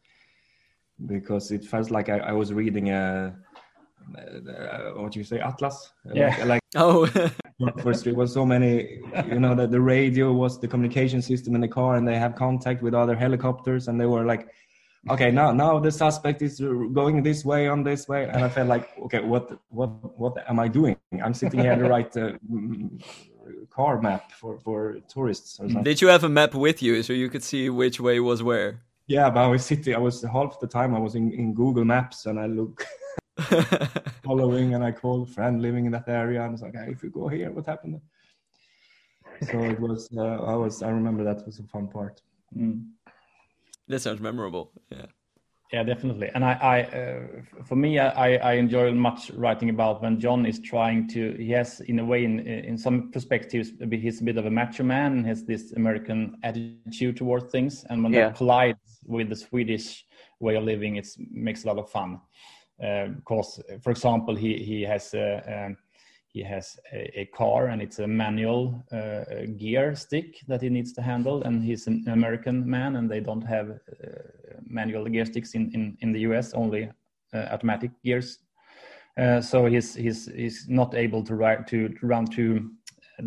because 1.07 1.51
it 1.51 1.65
felt 1.65 1.91
like 1.91 2.09
I, 2.09 2.19
I 2.19 2.33
was 2.33 2.53
reading 2.53 2.91
a 2.91 3.35
uh, 4.19 4.91
what 4.97 5.15
you 5.15 5.25
say 5.25 5.39
atlas 5.39 5.93
yeah 6.13 6.37
like, 6.41 6.47
like 6.47 6.63
oh 6.77 7.07
first 7.83 8.07
it 8.07 8.17
was 8.17 8.33
so 8.33 8.45
many 8.45 9.01
you 9.29 9.39
know 9.39 9.55
that 9.55 9.71
the 9.71 9.81
radio 9.81 10.33
was 10.33 10.59
the 10.59 10.69
communication 10.69 11.23
system 11.23 11.55
in 11.55 11.61
the 11.61 11.69
car 11.69 11.97
and 11.97 12.07
they 12.07 12.19
have 12.19 12.35
contact 12.35 12.83
with 12.83 12.95
other 12.95 13.15
helicopters 13.15 13.89
and 13.89 14.01
they 14.01 14.07
were 14.07 14.25
like 14.25 14.49
okay 15.11 15.31
now 15.31 15.51
now 15.53 15.79
the 15.79 15.91
suspect 15.91 16.43
is 16.43 16.61
going 16.61 17.23
this 17.23 17.45
way 17.45 17.67
on 17.67 17.83
this 17.83 18.07
way 18.07 18.29
and 18.29 18.45
i 18.45 18.49
felt 18.49 18.69
like 18.69 18.97
okay 18.99 19.21
what 19.21 19.59
what 19.69 19.91
what 20.19 20.35
am 20.49 20.61
i 20.61 20.69
doing? 20.69 20.97
I'm 21.25 21.35
sitting 21.35 21.61
here 21.61 21.77
to 21.77 21.89
write 21.89 22.15
a 22.17 22.39
car 23.71 24.01
map 24.01 24.31
for 24.33 24.59
for 24.59 24.99
tourists 25.09 25.59
or 25.59 25.69
something. 25.69 25.83
Did 25.83 26.01
you 26.01 26.09
have 26.09 26.25
a 26.25 26.29
map 26.29 26.55
with 26.55 26.83
you 26.83 27.03
so 27.03 27.13
you 27.13 27.29
could 27.29 27.43
see 27.43 27.69
which 27.69 28.01
way 28.01 28.21
was 28.21 28.43
where? 28.43 28.83
Yeah 29.09 29.29
but 29.31 29.41
i 29.41 29.49
was 29.49 29.65
sitting 29.65 29.95
i 29.95 29.99
was 29.99 30.23
half 30.23 30.61
the 30.61 30.69
time 30.69 30.95
i 30.95 30.99
was 30.99 31.15
in, 31.17 31.33
in 31.33 31.53
google 31.55 31.85
maps 31.85 32.27
and 32.27 32.39
i 32.39 32.47
look 32.47 32.87
following 34.25 34.75
and 34.75 34.85
i 34.85 34.93
called 34.93 35.29
a 35.29 35.33
friend 35.33 35.61
living 35.61 35.85
in 35.87 35.93
that 35.93 36.09
area 36.09 36.41
and 36.43 36.51
I 36.51 36.53
was 36.53 36.63
like 36.63 36.75
hey, 36.75 36.93
if 36.93 37.03
you 37.03 37.11
go 37.11 37.29
here 37.29 37.51
what 37.51 37.67
happened? 37.67 38.01
So 39.51 39.59
it 39.65 39.81
was 39.81 40.09
uh, 40.17 40.53
i 40.53 40.55
was 40.55 40.83
i 40.83 40.91
remember 40.91 41.25
that 41.25 41.45
was 41.45 41.59
a 41.59 41.65
fun 41.65 41.89
part. 41.89 42.23
Mm. 42.57 42.91
That 43.89 44.01
sounds 44.01 44.21
memorable. 44.21 44.73
Yeah. 44.91 45.07
Yeah, 45.73 45.83
definitely. 45.85 46.29
And 46.35 46.45
I, 46.45 46.53
I 46.53 46.83
uh, 46.83 47.65
for 47.65 47.77
me, 47.77 47.99
I, 47.99 48.37
I 48.37 48.53
enjoy 48.55 48.93
much 48.93 49.31
writing 49.31 49.71
about 49.71 50.03
when 50.03 50.21
John 50.21 50.45
is 50.45 50.61
trying 50.61 51.09
to. 51.09 51.35
He 51.39 51.51
has, 51.53 51.81
in 51.81 51.99
a 51.99 52.05
way, 52.05 52.25
in 52.25 52.41
in 52.41 52.77
some 52.77 53.11
perspectives, 53.11 53.73
he's 53.91 54.21
a 54.21 54.25
bit 54.25 54.37
of 54.37 54.45
a 54.45 54.51
macho 54.51 54.83
man 54.83 55.13
and 55.13 55.27
has 55.27 55.45
this 55.45 55.73
American 55.73 56.37
attitude 56.43 57.17
toward 57.17 57.51
things. 57.51 57.87
And 57.89 58.03
when 58.03 58.13
yeah. 58.13 58.29
that 58.29 58.37
collides 58.37 59.01
with 59.07 59.31
the 59.31 59.37
Swedish 59.37 60.05
way 60.41 60.57
of 60.57 60.65
living, 60.65 60.97
it 60.97 61.09
makes 61.31 61.65
a 61.65 61.69
lot 61.69 61.79
of 61.79 61.89
fun. 61.89 62.21
because, 63.17 63.61
for 63.83 63.91
example, 63.91 64.35
he 64.35 64.59
he 64.59 64.83
has 64.83 65.15
a, 65.15 65.67
um, 65.67 65.77
he 66.33 66.43
has 66.43 66.79
a, 66.93 67.21
a, 67.21 67.25
car 67.27 67.67
and 67.69 67.83
it's 67.83 67.99
a 67.99 68.07
manual 68.07 68.83
uh, 68.91 69.45
gear 69.59 69.95
stick 69.95 70.41
that 70.49 70.63
he 70.63 70.71
needs 70.71 70.93
to 70.95 71.03
handle, 71.03 71.43
and 71.43 71.63
he's 71.63 71.87
an 71.87 72.05
American 72.09 72.69
man, 72.69 72.97
and 72.97 73.11
they 73.11 73.21
don't 73.21 73.43
have 73.43 73.71
uh, 73.71 73.77
manual 74.65 75.05
gear 75.07 75.27
sticks 75.27 75.55
in 75.55 75.71
in 75.75 75.97
in 76.01 76.13
the 76.13 76.21
US, 76.21 76.55
only 76.55 76.91
uh, 77.35 77.49
automatic 77.53 77.91
gears. 78.03 78.39
so 79.41 79.67
he's 79.67 79.95
he's 79.95 80.27
he's 80.35 80.67
not 80.69 80.95
able 80.95 81.23
to 81.23 81.35
ride 81.35 81.67
to, 81.67 81.95
run 82.03 82.27
to 82.27 82.71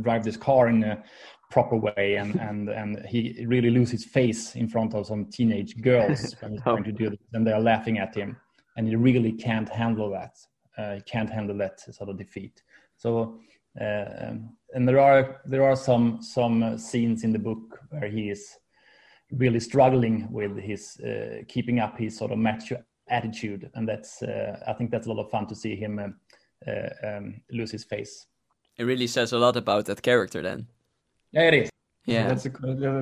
drive 0.01 0.23
this 0.23 0.37
car 0.37 0.67
in 0.67 0.83
a 0.83 1.03
proper 1.51 1.77
way 1.77 2.15
and 2.15 2.35
and 2.49 2.69
and 2.69 3.05
he 3.05 3.45
really 3.47 3.69
loses 3.69 4.03
face 4.03 4.55
in 4.55 4.67
front 4.67 4.95
of 4.95 5.05
some 5.05 5.25
teenage 5.25 5.79
girls 5.81 6.35
when 6.39 6.53
he's 6.53 6.61
trying 6.63 6.83
to 6.83 6.91
do 6.91 7.09
this 7.11 7.19
and 7.33 7.45
they're 7.45 7.59
laughing 7.59 7.99
at 7.99 8.15
him. 8.15 8.35
And 8.77 8.87
he 8.87 8.95
really 8.95 9.31
can't 9.31 9.69
handle 9.69 10.09
that. 10.09 10.35
Uh, 10.77 10.95
he 10.95 11.01
can't 11.01 11.29
handle 11.29 11.57
that 11.57 11.79
sort 11.79 12.09
of 12.09 12.17
defeat 12.17 12.61
so 12.97 13.39
uh, 13.79 14.33
and 14.73 14.87
there 14.87 14.99
are 14.99 15.41
there 15.45 15.63
are 15.63 15.75
some 15.75 16.21
some 16.21 16.77
scenes 16.77 17.23
in 17.23 17.31
the 17.31 17.39
book 17.39 17.79
where 17.89 18.09
he 18.09 18.29
is 18.29 18.57
really 19.31 19.59
struggling 19.59 20.27
with 20.31 20.57
his 20.57 20.99
uh, 21.01 21.43
keeping 21.47 21.79
up 21.79 21.97
his 21.97 22.17
sort 22.17 22.31
of 22.31 22.37
macho 22.37 22.81
attitude 23.09 23.69
and 23.75 23.87
that's 23.87 24.23
uh, 24.23 24.57
i 24.67 24.73
think 24.73 24.91
that's 24.91 25.07
a 25.07 25.13
lot 25.13 25.23
of 25.23 25.29
fun 25.29 25.45
to 25.45 25.55
see 25.55 25.75
him 25.75 25.99
uh, 25.99 26.71
uh, 26.71 26.89
um, 27.07 27.41
lose 27.51 27.71
his 27.71 27.83
face 27.83 28.27
it 28.77 28.83
really 28.83 29.07
says 29.07 29.31
a 29.31 29.37
lot 29.37 29.55
about 29.55 29.85
that 29.85 30.01
character 30.01 30.41
then. 30.41 30.67
Yeah, 31.31 31.47
it 31.47 31.53
is. 31.53 31.69
Yeah, 32.07 32.27
that's 32.27 32.45
a 32.45 32.49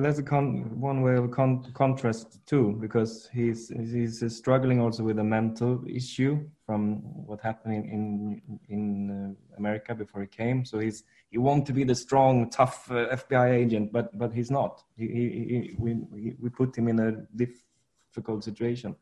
that's 0.00 0.18
a 0.18 0.22
con, 0.22 0.80
one 0.80 1.02
way 1.02 1.16
of 1.16 1.30
con, 1.30 1.70
contrast 1.74 2.38
too, 2.46 2.78
because 2.80 3.28
he's 3.34 3.68
he's 3.68 4.24
struggling 4.34 4.80
also 4.80 5.02
with 5.02 5.18
a 5.18 5.24
mental 5.24 5.84
issue 5.86 6.40
from 6.64 7.02
what 7.26 7.38
happened 7.42 7.74
in 7.74 8.40
in 8.70 9.10
uh, 9.10 9.56
America 9.58 9.94
before 9.94 10.22
he 10.22 10.26
came. 10.26 10.64
So 10.64 10.78
he's 10.78 11.04
he 11.30 11.36
wants 11.36 11.66
to 11.66 11.74
be 11.74 11.84
the 11.84 11.94
strong, 11.94 12.48
tough 12.48 12.90
uh, 12.90 13.14
FBI 13.14 13.50
agent, 13.50 13.92
but 13.92 14.16
but 14.16 14.32
he's 14.32 14.50
not. 14.50 14.82
He, 14.96 15.06
he, 15.08 15.22
he 15.48 15.74
we 15.78 16.34
we 16.40 16.48
put 16.48 16.74
him 16.74 16.88
in 16.88 16.98
a 16.98 17.12
difficult 17.36 18.42
situation. 18.42 18.96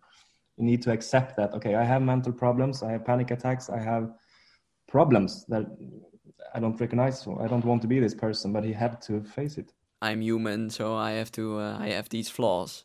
You 0.57 0.65
need 0.65 0.83
to 0.83 0.91
accept 0.91 1.37
that. 1.37 1.55
Okay, 1.55 1.77
I 1.77 1.85
have 1.85 2.03
mental 2.03 2.33
problems. 2.33 2.83
I 2.83 2.91
have 2.91 3.05
panic 3.05 3.31
attacks. 3.31 3.71
I 3.71 3.79
have 3.79 4.11
problems 4.89 5.45
that 5.47 5.67
I 6.55 6.59
don't 6.59 6.81
recognize. 6.81 7.25
I 7.41 7.47
don't 7.47 7.65
want 7.65 7.83
to 7.83 7.89
be 7.89 8.01
this 8.01 8.15
person, 8.15 8.53
but 8.53 8.65
he 8.65 8.73
had 8.73 9.01
to 9.03 9.23
face 9.23 9.59
it. 9.59 9.73
I'm 10.03 10.21
human, 10.21 10.69
so 10.69 10.97
I 10.97 11.13
have 11.13 11.31
to. 11.33 11.59
Uh, 11.61 11.79
I 11.81 11.89
have 11.91 12.09
these 12.09 12.29
flaws. 12.29 12.85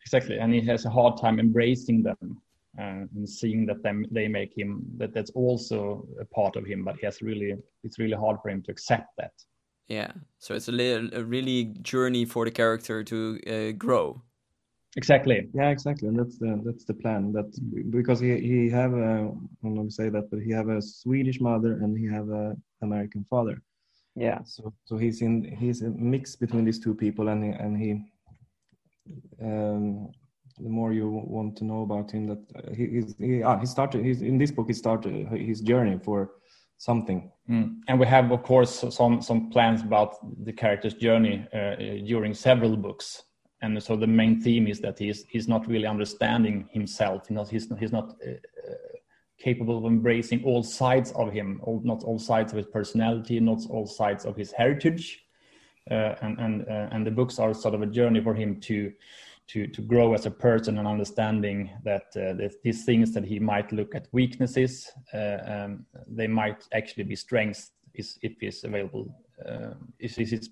Exactly, 0.00 0.38
and 0.38 0.52
he 0.52 0.60
has 0.62 0.86
a 0.86 0.90
hard 0.90 1.20
time 1.20 1.38
embracing 1.38 2.02
them 2.02 2.40
uh, 2.78 3.04
and 3.14 3.28
seeing 3.28 3.66
that 3.66 3.82
them 3.82 4.06
they 4.10 4.26
make 4.28 4.56
him 4.56 4.82
that 4.96 5.12
that's 5.12 5.30
also 5.30 6.06
a 6.20 6.24
part 6.24 6.56
of 6.56 6.64
him. 6.64 6.84
But 6.84 6.96
he 6.96 7.06
has 7.06 7.20
really, 7.20 7.54
it's 7.84 7.98
really 7.98 8.16
hard 8.16 8.38
for 8.42 8.48
him 8.48 8.62
to 8.62 8.72
accept 8.72 9.08
that. 9.18 9.32
Yeah, 9.88 10.12
so 10.38 10.54
it's 10.54 10.68
a, 10.68 10.72
little, 10.72 11.08
a 11.12 11.22
really 11.22 11.66
journey 11.82 12.24
for 12.24 12.44
the 12.44 12.50
character 12.50 13.04
to 13.04 13.38
uh, 13.46 13.72
grow. 13.72 14.22
Exactly. 14.96 15.48
Yeah, 15.52 15.68
exactly, 15.68 16.08
and 16.08 16.18
that's 16.18 16.38
the 16.38 16.60
that's 16.64 16.84
the 16.86 16.94
plan. 16.94 17.32
That 17.32 17.52
because 17.90 18.18
he 18.18 18.40
he 18.40 18.70
have 18.70 18.94
a 18.94 19.28
I 19.28 19.62
don't 19.62 19.74
know 19.74 19.88
say 19.90 20.08
that, 20.08 20.30
but 20.30 20.40
he 20.40 20.50
have 20.52 20.70
a 20.70 20.80
Swedish 20.80 21.38
mother 21.38 21.74
and 21.82 21.96
he 21.98 22.06
have 22.06 22.30
a 22.30 22.56
American 22.80 23.26
father. 23.28 23.60
Yeah. 24.16 24.38
So 24.44 24.72
so 24.84 24.96
he's 24.96 25.20
in 25.22 25.44
he's 25.44 25.82
a 25.82 25.90
mix 25.90 26.36
between 26.36 26.64
these 26.64 26.80
two 26.80 26.94
people, 26.94 27.28
and 27.28 27.44
he, 27.44 27.50
and 27.50 27.76
he 27.76 27.90
um, 29.42 30.10
the 30.58 30.70
more 30.70 30.92
you 30.92 31.08
want 31.08 31.56
to 31.58 31.64
know 31.64 31.82
about 31.82 32.10
him, 32.10 32.26
that 32.26 32.74
he 32.74 32.86
he's, 32.86 33.14
he, 33.18 33.42
ah, 33.42 33.58
he 33.58 33.66
started 33.66 34.04
he's 34.04 34.22
in 34.22 34.38
this 34.38 34.50
book 34.50 34.68
he 34.68 34.72
started 34.72 35.28
his 35.28 35.60
journey 35.60 36.00
for 36.02 36.30
something. 36.78 37.30
Mm. 37.48 37.76
And 37.88 38.00
we 38.00 38.06
have 38.06 38.32
of 38.32 38.42
course 38.42 38.84
some 38.90 39.20
some 39.20 39.50
plans 39.50 39.82
about 39.82 40.16
the 40.44 40.52
character's 40.52 40.94
journey 40.94 41.46
uh, 41.52 41.76
during 42.06 42.34
several 42.34 42.76
books 42.76 43.22
and 43.62 43.82
so 43.82 43.96
the 43.96 44.06
main 44.06 44.40
theme 44.40 44.66
is 44.66 44.80
that 44.80 44.98
he's 44.98 45.24
he's 45.28 45.48
not 45.48 45.66
really 45.66 45.86
understanding 45.86 46.68
himself. 46.70 47.26
He's 47.28 47.36
not 47.36 47.48
he's 47.48 47.70
not, 47.70 47.78
he's 47.78 47.92
not 47.92 48.10
uh, 48.26 48.32
capable 49.38 49.78
of 49.78 49.84
embracing 49.84 50.42
all 50.44 50.62
sides 50.62 51.12
of 51.12 51.32
him, 51.32 51.60
all, 51.62 51.80
not 51.84 52.02
all 52.02 52.18
sides 52.18 52.52
of 52.52 52.56
his 52.56 52.66
personality, 52.66 53.38
not 53.40 53.60
all 53.68 53.86
sides 53.86 54.24
of 54.24 54.36
his 54.36 54.52
heritage. 54.52 55.22
Uh, 55.88 56.14
and 56.22 56.38
and 56.40 56.68
uh, 56.68 56.88
and 56.90 57.06
the 57.06 57.10
books 57.10 57.38
are 57.38 57.54
sort 57.54 57.72
of 57.72 57.80
a 57.80 57.86
journey 57.86 58.20
for 58.20 58.34
him 58.34 58.60
to 58.60 58.92
to 59.46 59.68
to 59.68 59.80
grow 59.82 60.14
as 60.14 60.26
a 60.26 60.30
person 60.30 60.78
and 60.78 60.88
understanding 60.88 61.70
that 61.84 62.06
uh, 62.16 62.48
these 62.64 62.84
things 62.84 63.12
that 63.12 63.24
he 63.24 63.38
might 63.38 63.70
look 63.70 63.94
at 63.94 64.08
weaknesses, 64.10 64.90
uh, 65.14 65.38
um, 65.46 65.86
they 66.08 66.26
might 66.26 66.66
actually 66.72 67.04
be 67.04 67.14
strengths 67.14 67.70
if 67.94 68.36
he's 68.40 68.64
available, 68.64 69.14
uh, 69.48 69.74
if 69.98 70.18
it's 70.18 70.48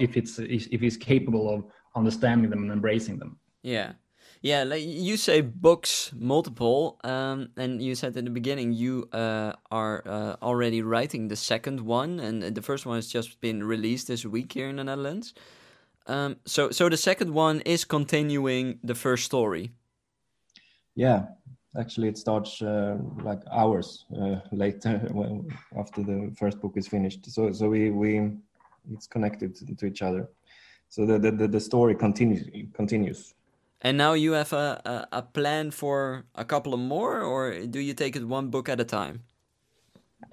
if 0.00 0.16
it's 0.16 0.38
if 0.38 0.80
he's 0.80 0.96
capable 0.96 1.52
of 1.54 1.64
understanding 1.94 2.50
them 2.50 2.62
and 2.62 2.72
embracing 2.72 3.18
them. 3.18 3.38
Yeah. 3.62 3.92
Yeah, 4.40 4.62
like 4.62 4.82
you 4.84 5.16
say 5.16 5.40
books 5.40 6.12
multiple, 6.14 7.00
um, 7.02 7.48
and 7.56 7.82
you 7.82 7.94
said 7.94 8.16
in 8.16 8.24
the 8.24 8.30
beginning 8.30 8.72
you 8.72 9.08
uh, 9.12 9.52
are 9.70 10.02
uh, 10.06 10.36
already 10.40 10.80
writing 10.82 11.28
the 11.28 11.36
second 11.36 11.80
one, 11.80 12.20
and 12.20 12.42
the 12.54 12.62
first 12.62 12.86
one 12.86 12.96
has 12.96 13.08
just 13.08 13.40
been 13.40 13.64
released 13.64 14.06
this 14.06 14.24
week 14.24 14.52
here 14.52 14.68
in 14.68 14.76
the 14.76 14.84
Netherlands. 14.84 15.34
Um, 16.06 16.36
so, 16.44 16.70
so 16.70 16.88
the 16.88 16.96
second 16.96 17.34
one 17.34 17.60
is 17.62 17.84
continuing 17.84 18.78
the 18.84 18.94
first 18.94 19.24
story. 19.24 19.72
Yeah, 20.94 21.26
actually, 21.76 22.08
it 22.08 22.16
starts 22.16 22.62
uh, 22.62 22.96
like 23.22 23.40
hours 23.50 24.06
uh, 24.16 24.36
later 24.52 24.98
when, 25.10 25.48
after 25.76 26.02
the 26.02 26.32
first 26.38 26.60
book 26.60 26.74
is 26.76 26.86
finished. 26.86 27.28
So, 27.30 27.52
so 27.52 27.68
we 27.68 27.90
we 27.90 28.30
it's 28.92 29.06
connected 29.06 29.54
to 29.78 29.86
each 29.86 30.00
other 30.00 30.30
so 30.88 31.04
the, 31.04 31.18
the, 31.18 31.46
the 31.46 31.60
story 31.60 31.94
continues 31.94 32.48
continues 32.74 33.34
and 33.80 33.96
now 33.96 34.12
you 34.12 34.32
have 34.32 34.52
a, 34.52 34.80
a, 34.84 35.18
a, 35.18 35.22
plan 35.22 35.70
for 35.70 36.24
a 36.34 36.44
couple 36.44 36.74
of 36.74 36.80
more 36.80 37.20
or 37.22 37.66
do 37.66 37.78
you 37.78 37.94
take 37.94 38.16
it 38.16 38.26
one 38.26 38.48
book 38.48 38.68
at 38.68 38.80
a 38.80 38.84
time? 38.84 39.22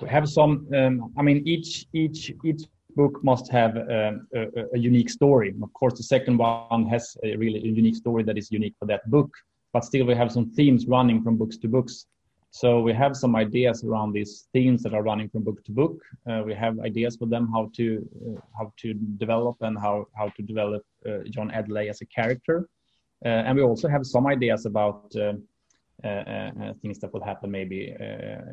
We 0.02 0.10
have 0.10 0.28
some 0.28 0.68
um, 0.76 1.14
i 1.18 1.22
mean 1.22 1.44
each 1.46 1.86
each 1.94 2.32
each 2.44 2.64
book 2.96 3.24
must 3.24 3.52
have 3.52 3.78
um, 3.78 4.28
a, 4.34 4.48
a, 4.74 4.78
unique 4.78 5.10
story. 5.10 5.54
Of 5.62 5.72
course 5.74 5.96
the 5.98 6.04
second 6.04 6.38
one 6.38 6.88
has 6.88 7.18
a 7.24 7.36
really 7.36 7.60
unique 7.60 7.96
story 7.96 8.24
that 8.24 8.38
is 8.38 8.52
unique 8.52 8.76
for 8.80 8.86
that 8.88 9.10
book 9.12 9.30
but 9.76 9.84
still 9.84 10.06
we 10.06 10.16
have 10.16 10.32
some 10.32 10.50
themes 10.52 10.88
running 10.88 11.22
from 11.22 11.36
books 11.36 11.58
to 11.58 11.68
books. 11.68 12.06
So 12.52 12.80
we 12.80 12.94
have 12.94 13.18
some 13.18 13.36
ideas 13.36 13.84
around 13.84 14.14
these 14.14 14.48
themes 14.54 14.82
that 14.84 14.94
are 14.94 15.04
running 15.04 15.28
from 15.28 15.44
book 15.44 15.62
to 15.66 15.74
book. 15.74 15.98
Uh, 16.26 16.44
we 16.46 16.54
have 16.54 16.80
ideas 16.80 17.18
for 17.18 17.26
them 17.26 17.50
how 17.54 17.64
to 17.78 17.86
uh, 18.26 18.40
how 18.58 18.72
to 18.82 18.94
develop 19.24 19.58
and 19.68 19.78
how 19.78 19.96
how 20.20 20.28
to 20.38 20.42
develop 20.42 20.84
uh, 21.06 21.20
John 21.34 21.52
Adderley 21.52 21.90
as 21.90 22.00
a 22.00 22.06
character, 22.06 22.58
and 23.30 23.58
we 23.58 23.64
also 23.64 23.88
have 23.88 24.06
some 24.06 24.28
ideas 24.28 24.66
about 24.66 25.14
uh, 25.16 26.08
uh, 26.08 26.74
things 26.82 27.00
that 27.00 27.14
will 27.14 27.24
happen 27.24 27.50
maybe 27.50 27.96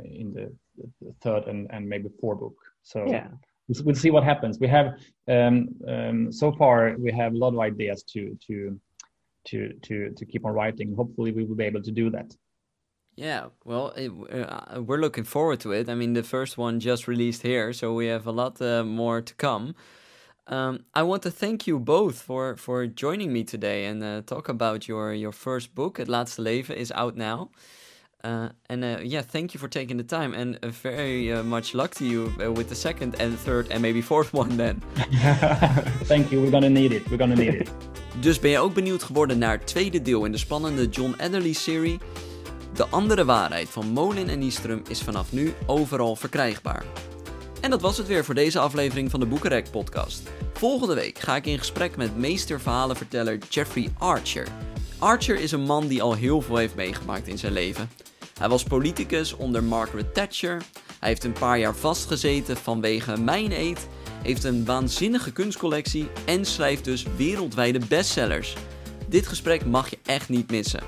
in 0.05 0.33
the, 0.33 0.53
the, 1.01 1.13
third 1.21 1.45
and, 1.49 1.69
and 1.71 1.89
maybe 1.89 2.09
fourth 2.21 2.41
book. 2.41 2.57
So 2.83 3.05
yeah. 3.07 3.29
we'll 3.85 3.95
see 3.95 4.11
what 4.11 4.25
happens. 4.25 4.59
We 4.59 4.69
have 4.69 4.95
um, 5.29 5.69
um, 5.87 6.33
so 6.33 6.53
far 6.53 6.95
we 6.99 7.13
have 7.13 7.35
a 7.35 7.37
lot 7.37 7.53
of 7.55 7.61
ideas 7.61 8.03
to 8.15 8.39
to 8.47 8.81
to 9.45 9.73
to 9.83 10.11
to 10.11 10.25
keep 10.25 10.45
on 10.45 10.53
writing. 10.53 10.95
Hopefully, 10.95 11.33
we 11.33 11.45
will 11.45 11.57
be 11.57 11.65
able 11.65 11.83
to 11.83 11.91
do 11.91 12.11
that. 12.11 12.35
Yeah, 13.15 13.49
well, 13.65 13.93
it, 13.95 14.11
uh, 14.33 14.81
we're 14.81 15.01
looking 15.01 15.25
forward 15.25 15.61
to 15.61 15.73
it. 15.73 15.91
I 15.91 15.95
mean, 15.95 16.15
the 16.15 16.23
first 16.23 16.57
one 16.57 16.81
just 16.81 17.07
released 17.07 17.43
here, 17.43 17.73
so 17.75 17.93
we 17.93 18.07
have 18.07 18.27
a 18.27 18.33
lot 18.33 18.61
uh, 18.63 18.85
more 18.85 19.21
to 19.21 19.35
come. 19.35 19.75
Um, 20.49 20.85
I 20.93 21.03
want 21.03 21.23
to 21.23 21.31
thank 21.31 21.67
you 21.67 21.79
both 21.79 22.21
for, 22.21 22.57
for 22.57 22.87
joining 22.87 23.33
me 23.33 23.45
today 23.45 23.87
and 23.87 24.03
uh, 24.03 24.23
talk 24.23 24.49
about 24.49 24.89
your, 24.89 25.13
your 25.13 25.33
first 25.33 25.75
book. 25.75 25.99
Het 25.99 26.09
Laatste 26.09 26.43
Leven 26.43 26.77
is 26.77 26.93
out 26.93 27.17
now. 27.17 27.51
Uh, 28.25 28.49
and 28.69 28.85
uh, 28.85 28.99
yeah, 29.03 29.21
thank 29.21 29.53
you 29.53 29.59
for 29.59 29.69
taking 29.69 29.97
the 29.97 30.05
time 30.05 30.33
and 30.33 30.59
uh, 30.63 30.69
very 30.69 31.33
uh, 31.33 31.43
much 31.43 31.75
luck 31.75 31.93
to 31.95 32.05
you 32.05 32.33
uh, 32.41 32.53
with 32.53 32.69
the 32.69 32.75
second 32.75 33.21
and 33.21 33.39
third 33.39 33.69
and 33.71 33.83
maybe 33.83 34.01
fourth 34.01 34.33
one 34.43 34.57
then. 34.57 34.81
thank 36.05 36.31
you, 36.31 36.41
we're 36.41 36.51
gonna 36.51 36.71
need 36.71 36.93
it, 36.93 37.09
we're 37.11 37.19
gonna 37.19 37.37
need 37.37 37.55
it. 37.55 37.71
Dus 38.21 38.39
ben 38.39 38.51
je 38.51 38.59
ook 38.59 38.75
benieuwd 38.75 39.03
geworden 39.03 39.39
naar 39.39 39.59
het 39.59 39.67
tweede 39.67 40.03
deel 40.03 40.25
in 40.25 40.33
de 40.33 40.39
spannende 40.39 40.89
John 40.89 41.15
Adderley 41.19 41.53
serie? 41.53 41.99
De 42.75 42.87
andere 42.87 43.25
waarheid 43.25 43.69
van 43.69 43.87
Mohlin 43.87 44.29
en 44.29 44.39
Nyström 44.39 44.89
is 44.89 45.03
vanaf 45.03 45.33
nu 45.33 45.55
overal 45.67 46.17
verkrijgbaar. 46.17 46.85
En 47.63 47.71
dat 47.71 47.81
was 47.81 47.97
het 47.99 48.07
weer 48.07 48.25
voor 48.25 48.35
deze 48.35 48.59
aflevering 48.59 49.11
van 49.11 49.21
de 49.21 49.27
Boekenrek 49.27 49.71
podcast. 49.71 50.23
Volgende 50.53 50.95
week 50.95 51.19
ga 51.19 51.37
ik 51.37 51.47
in 51.47 51.59
gesprek 51.59 51.97
met 51.97 52.17
meesterverhalenverteller 52.17 53.39
Jeffrey 53.49 53.93
Archer. 53.99 54.47
Archer 54.99 55.41
is 55.41 55.53
een 55.53 55.63
man 55.63 55.87
die 55.87 56.03
al 56.03 56.15
heel 56.15 56.41
veel 56.41 56.57
heeft 56.57 56.75
meegemaakt 56.75 57.27
in 57.27 57.39
zijn 57.39 57.53
leven. 57.53 57.91
Hij 58.39 58.49
was 58.49 58.63
politicus 58.63 59.37
onder 59.37 59.65
Margaret 59.65 60.15
Thatcher. 60.15 60.63
Hij 61.01 61.09
heeft 61.09 61.25
een 61.25 61.33
paar 61.33 61.59
jaar 61.59 61.75
vastgezeten 61.75 62.57
vanwege 62.57 63.21
Mijn 63.21 63.53
Eet, 63.53 63.89
heeft 64.23 64.45
een 64.45 64.65
waanzinnige 64.65 65.33
kunstcollectie 65.33 66.09
en 66.25 66.45
schrijft 66.45 66.85
dus 66.85 67.07
wereldwijde 67.17 67.81
bestsellers. 67.89 68.57
Dit 69.09 69.27
gesprek 69.27 69.65
mag 69.65 69.91
je 69.91 69.99
echt 70.05 70.29
niet 70.29 70.51
missen. 70.51 70.83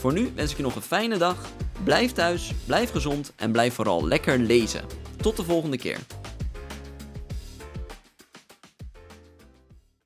Voor 0.00 0.12
nu 0.12 0.32
wens 0.34 0.50
ik 0.50 0.56
je 0.56 0.62
nog 0.62 0.74
een 0.74 0.82
fijne 0.82 1.18
dag 1.18 1.36
Blijf 1.84 2.12
thuis, 2.12 2.52
blijf 2.64 2.90
gezond 2.90 3.32
en 3.36 3.52
blijf 3.52 3.74
vooral 3.74 4.06
lekker 4.06 4.38
lezen. 4.38 4.84
Tot 5.16 5.36
de 5.36 5.44
volgende 5.44 5.76
keer. 5.76 5.98